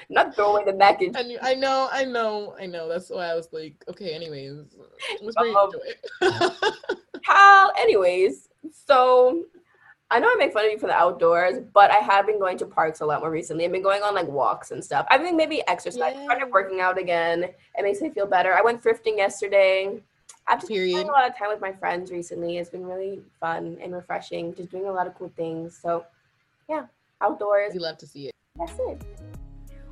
[0.08, 1.38] Not throw away the mac and cheese.
[1.42, 2.88] I know, I know, I know.
[2.88, 4.74] That's why I was like, okay, anyways.
[5.20, 6.52] Let's um, it.
[7.24, 9.44] How, anyways, so
[10.12, 12.58] I know I make fun of you for the outdoors, but I have been going
[12.58, 13.64] to parks a lot more recently.
[13.64, 15.06] I've been going on like walks and stuff.
[15.08, 16.14] I think maybe exercise.
[16.16, 16.24] Yeah.
[16.24, 17.44] started working out again.
[17.44, 18.52] It makes me feel better.
[18.52, 20.02] I went thrifting yesterday.
[20.48, 20.96] I've just Period.
[20.96, 22.58] spent a lot of time with my friends recently.
[22.58, 24.52] It's been really fun and refreshing.
[24.52, 25.78] Just doing a lot of cool things.
[25.80, 26.04] So,
[26.68, 26.86] yeah,
[27.20, 27.72] outdoors.
[27.72, 28.34] We love to see it.
[28.58, 29.00] That's it.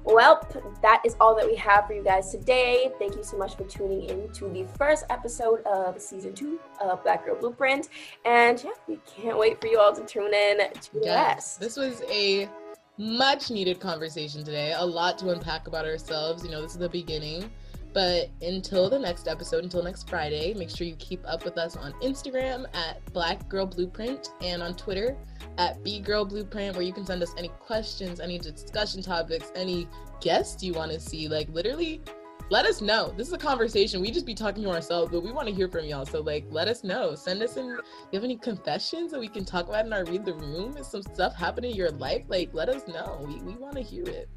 [0.04, 0.40] Well,
[0.80, 2.90] that is all that we have for you guys today.
[2.98, 7.02] Thank you so much for tuning in to the first episode of season two of
[7.02, 7.88] Black Girl Blueprint.
[8.24, 12.02] And yeah, we can't wait for you all to tune in to yes, This was
[12.10, 12.48] a
[12.96, 14.72] much needed conversation today.
[14.76, 16.44] A lot to unpack about ourselves.
[16.44, 17.50] You know, this is the beginning.
[17.92, 21.76] But until the next episode, until next Friday, make sure you keep up with us
[21.76, 25.16] on Instagram at Black Girl Blueprint and on Twitter
[25.56, 29.88] at B Girl Blueprint, where you can send us any questions, any discussion topics, any
[30.20, 31.28] guests you want to see.
[31.28, 32.02] Like literally,
[32.50, 33.12] let us know.
[33.16, 34.00] This is a conversation.
[34.00, 36.06] We just be talking to ourselves, but we want to hear from y'all.
[36.06, 37.14] So like, let us know.
[37.14, 37.66] Send us in.
[37.66, 37.80] You
[38.12, 40.76] have any confessions that we can talk about in our read the room?
[40.76, 42.24] Is some stuff happening in your life?
[42.28, 43.24] Like, let us know.
[43.26, 44.28] We we want to hear it.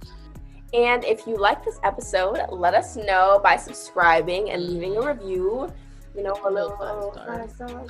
[0.73, 5.71] And if you like this episode, let us know by subscribing and leaving a review.
[6.15, 7.85] You know, a little, little five star,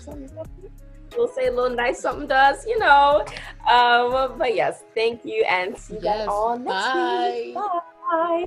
[1.17, 3.25] we'll say a little nice something to us, you know.
[3.69, 7.41] Um, but yes, thank you and see you yes, guys all next bye.
[7.45, 7.55] week.
[7.55, 8.45] Bye.